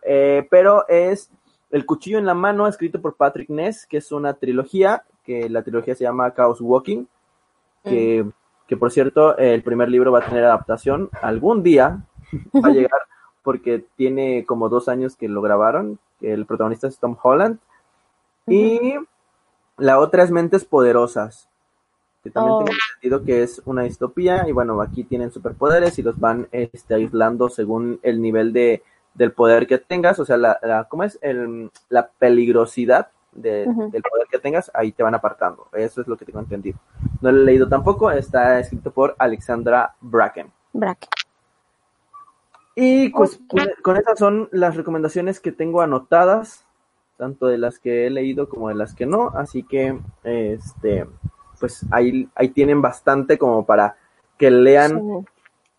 [0.03, 1.31] Eh, pero es
[1.75, 5.65] el cuchillo en la mano, escrito por Patrick Ness, que es una trilogía, que la
[5.65, 7.07] trilogía se llama Chaos Walking,
[7.83, 8.31] que, mm.
[8.69, 12.07] que por cierto, el primer libro va a tener adaptación algún día,
[12.65, 13.01] va a llegar
[13.43, 17.59] porque tiene como dos años que lo grabaron, que el protagonista es Tom Holland,
[18.47, 18.95] Y
[19.77, 21.49] la otra es Mentes Poderosas,
[22.23, 22.65] que también Oh.
[22.65, 26.95] tengo entendido que es una distopía y bueno, aquí tienen superpoderes y los van este,
[26.95, 28.85] aislando según el nivel de,
[29.15, 31.19] del poder que tengas, o sea, la, la- ¿cómo es?
[31.23, 35.69] El, la peligrosidad de- del poder que tengas, ahí te van apartando.
[35.73, 36.79] Eso es lo que tengo entendido.
[37.21, 40.51] No lo he leído tampoco, está escrito por Alexandra Bracken.
[40.73, 41.09] Braque.
[42.77, 43.41] Y pues
[43.83, 46.65] con, esas son las recomendaciones que tengo anotadas,
[47.17, 51.07] tanto de las que he leído como de las que no, así que este
[51.61, 53.97] pues ahí, ahí tienen bastante como para
[54.37, 55.27] que lean Sí.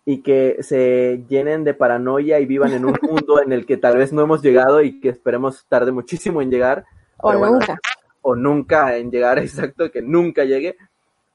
[0.08, 3.98] Y que se llenen de paranoia y vivan en un mundo en el que tal
[3.98, 6.84] vez no hemos llegado y que esperemos tarde muchísimo en llegar.
[7.18, 7.78] O bueno, nunca.
[8.22, 10.76] o nunca en llegar, exacto, que nunca llegue,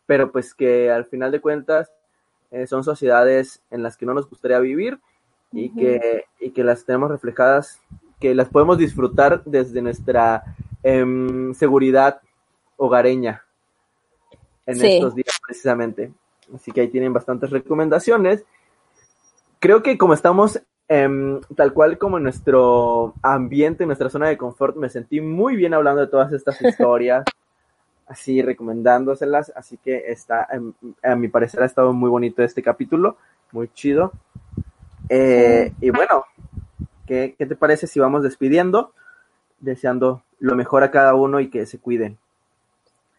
[0.05, 1.91] pero pues que al final de cuentas
[2.49, 4.99] eh, son sociedades en las que no nos gustaría vivir
[5.51, 7.81] y, que, y que las tenemos reflejadas,
[8.21, 10.43] que las podemos disfrutar desde nuestra
[10.81, 12.21] em, seguridad
[12.77, 13.43] hogareña
[14.65, 14.87] en Sí.
[14.93, 16.13] estos días precisamente.
[16.55, 18.45] Así que ahí tienen bastantes recomendaciones.
[19.61, 24.35] Creo que como estamos em, tal cual como en nuestro ambiente, en nuestra zona de
[24.35, 27.23] confort, me sentí muy bien hablando de todas estas historias,
[28.07, 33.17] así recomendándoselas, así que está, em, a mi parecer ha estado muy bonito este capítulo,
[33.51, 34.11] muy chido.
[35.09, 36.25] Eh, y bueno,
[37.05, 38.93] ¿qué, ¿qué te parece si vamos despidiendo?
[39.59, 42.17] Deseando lo mejor a cada uno y que se cuiden.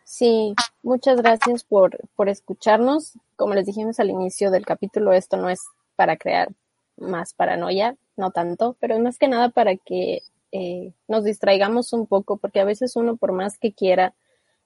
[0.03, 3.13] Sí, muchas gracias por, por escucharnos.
[3.37, 5.61] Como les dijimos al inicio del capítulo, esto no es
[6.03, 6.49] para crear
[6.97, 12.39] más paranoia, no tanto, pero más que nada para que eh, nos distraigamos un poco,
[12.39, 14.15] porque a veces uno, por más que quiera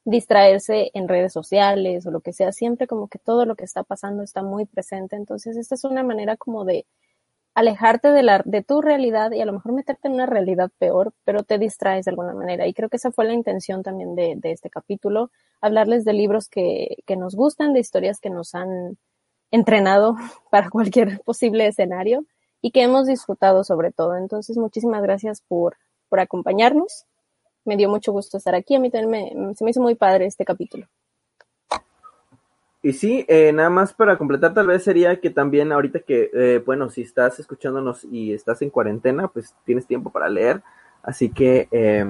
[0.06, 3.82] distraerse en redes sociales o lo que sea, siempre como que todo lo que está
[3.82, 5.14] pasando está muy presente.
[5.14, 6.86] Entonces, esta es una manera como de
[7.54, 11.12] alejarte de, la, de tu realidad y a lo mejor meterte en una realidad peor,
[11.24, 12.66] pero te distraes de alguna manera.
[12.66, 15.30] Y creo que esa fue la intención también de, de este capítulo,
[15.60, 18.96] hablarles de libros que, que nos gustan, de historias que nos han
[19.56, 20.16] entrenado
[20.50, 22.24] para cualquier posible escenario
[22.62, 24.16] y que hemos disfrutado sobre todo.
[24.16, 25.76] Entonces, muchísimas gracias por,
[26.08, 27.04] por acompañarnos.
[27.64, 28.76] Me dio mucho gusto estar aquí.
[28.76, 30.86] A mí también me, se me hizo muy padre este capítulo.
[32.82, 36.62] Y sí, eh, nada más para completar, tal vez sería que también ahorita que, eh,
[36.64, 40.62] bueno, si estás escuchándonos y estás en cuarentena, pues tienes tiempo para leer.
[41.02, 42.06] Así que, eh,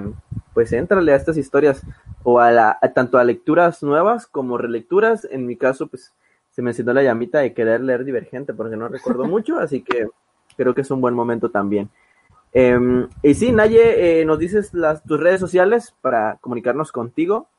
[0.52, 1.82] pues éntrale a estas historias
[2.22, 5.26] o a, a tanto a lecturas nuevas como relecturas.
[5.30, 6.12] En mi caso, pues
[6.56, 10.08] se me encendió la llamita de querer leer Divergente porque no recuerdo mucho, así que
[10.56, 11.90] creo que es un buen momento también.
[12.54, 12.78] Eh,
[13.22, 17.50] y sí, Naye, eh, nos dices las, tus redes sociales para comunicarnos contigo.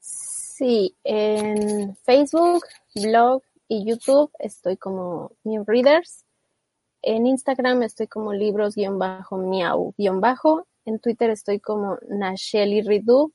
[0.00, 2.64] Sí, en Facebook,
[2.94, 6.24] blog y YouTube estoy como New Readers.
[7.02, 10.66] En Instagram estoy como libros-miau-bajo.
[10.86, 13.30] En Twitter estoy como Nacheli Ridu.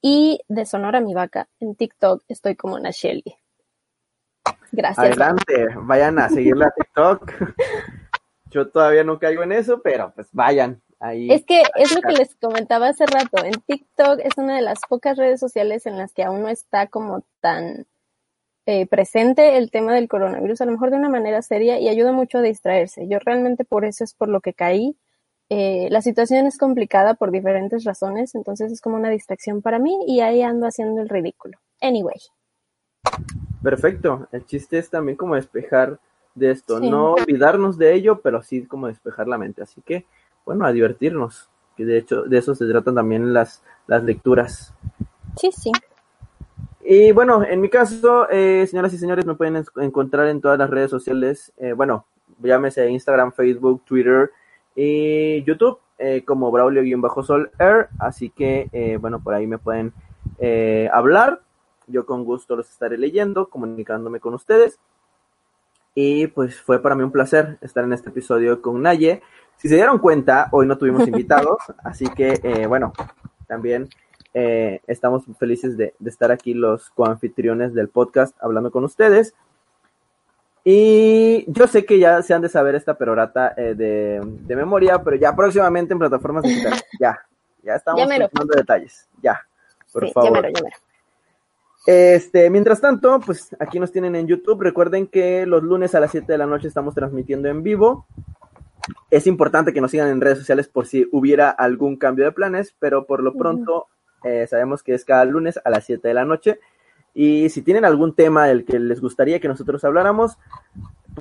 [0.00, 3.36] Y de Sonora Mi Vaca, en TikTok estoy como Nacheli.
[4.74, 5.06] Gracias.
[5.06, 7.32] Adelante, vayan a seguirla a TikTok.
[8.50, 11.30] Yo todavía no caigo en eso, pero pues vayan ahí.
[11.30, 13.44] Es que es lo que les comentaba hace rato.
[13.44, 16.88] En TikTok es una de las pocas redes sociales en las que aún no está
[16.88, 17.86] como tan
[18.66, 22.12] eh, presente el tema del coronavirus, a lo mejor de una manera seria y ayuda
[22.12, 23.06] mucho a distraerse.
[23.06, 24.96] Yo realmente por eso es por lo que caí.
[25.50, 30.04] Eh, la situación es complicada por diferentes razones, entonces es como una distracción para mí
[30.06, 31.58] y ahí ando haciendo el ridículo.
[31.80, 32.18] Anyway.
[33.64, 34.28] Perfecto.
[34.30, 35.98] El chiste es también como despejar
[36.34, 36.90] de esto, Sí.
[36.90, 39.62] no olvidarnos de ello, pero sí como despejar la mente.
[39.62, 40.04] Así que,
[40.44, 44.74] bueno, a divertirnos, que de hecho de eso se tratan también las, las lecturas.
[45.36, 45.72] Sí, sí.
[46.84, 50.58] Y bueno, en mi caso, eh, señoras y señores, me pueden en- encontrar en todas
[50.58, 52.04] las redes sociales, eh, bueno,
[52.42, 54.30] llámese Instagram, Facebook, Twitter
[54.76, 59.94] y YouTube, eh, como Braulio-Sol Air, así que, eh, bueno, por ahí me pueden
[60.38, 61.40] eh, hablar,
[61.86, 64.78] yo con gusto los estaré leyendo, comunicándome con ustedes.
[65.94, 69.22] Y pues fue para mí un placer estar en este episodio con Naye.
[69.56, 72.92] Si se dieron cuenta, hoy no tuvimos invitados, así que, eh, bueno,
[73.46, 73.88] también
[74.32, 79.34] eh, estamos felices de, de estar aquí los coanfitriones del podcast hablando con ustedes.
[80.64, 85.02] Y yo sé que ya se han de saber esta perorata eh, de, de memoria,
[85.02, 86.82] pero ya próximamente en plataformas digitales.
[86.98, 87.18] Ya,
[87.62, 89.06] ya estamos dando detalles.
[89.22, 89.46] Ya,
[89.92, 90.30] por sí, favor.
[90.30, 90.76] ya mero, ya mero.
[91.86, 94.62] Este, mientras tanto, pues aquí nos tienen en YouTube.
[94.62, 98.06] Recuerden que los lunes a las 7 de la noche estamos transmitiendo en vivo.
[99.10, 102.74] Es importante que nos sigan en redes sociales por si hubiera algún cambio de planes,
[102.78, 103.86] pero por lo pronto
[104.24, 106.58] eh, sabemos que es cada lunes a las 7 de la noche.
[107.14, 110.36] Y si tienen algún tema del que les gustaría que nosotros habláramos,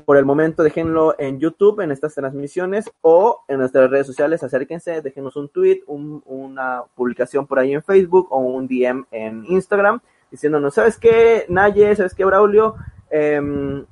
[0.05, 5.01] por el momento déjenlo en YouTube, en estas transmisiones, o en nuestras redes sociales, acérquense,
[5.01, 10.01] déjenos un tweet, una publicación por ahí en Facebook o un DM en Instagram,
[10.33, 11.95] diciéndonos, ¿sabes qué, Naye?
[11.95, 12.75] ¿Sabes qué, Braulio?
[13.11, 13.85] Em,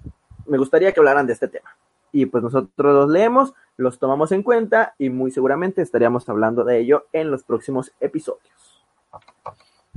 [0.47, 1.69] me gustaría que hablaran de este tema.
[2.11, 6.79] Y pues nosotros los leemos, los tomamos en cuenta y muy seguramente estaríamos hablando de
[6.79, 8.81] ello en los próximos episodios.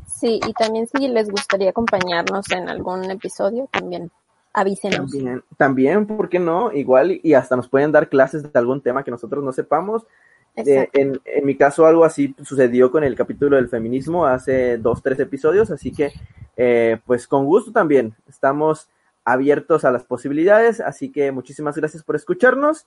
[0.06, 4.10] Sí, y también si les gustaría acompañarnos en algún episodio, también
[4.52, 5.10] avísenos.
[5.10, 6.72] También, también, ¿por qué no?
[6.72, 10.02] Igual y hasta nos pueden dar clases de algún tema que nosotros no sepamos.
[10.56, 15.02] Eh, en, en, mi caso algo así sucedió con el capítulo del feminismo hace dos,
[15.02, 16.12] tres episodios, así que
[16.56, 18.88] eh, pues con gusto también estamos
[19.24, 22.86] abiertos a las posibilidades, así que muchísimas gracias por escucharnos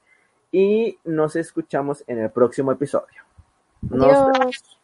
[0.51, 3.23] y nos escuchamos en el próximo episodio.
[3.81, 4.79] Nos Adiós.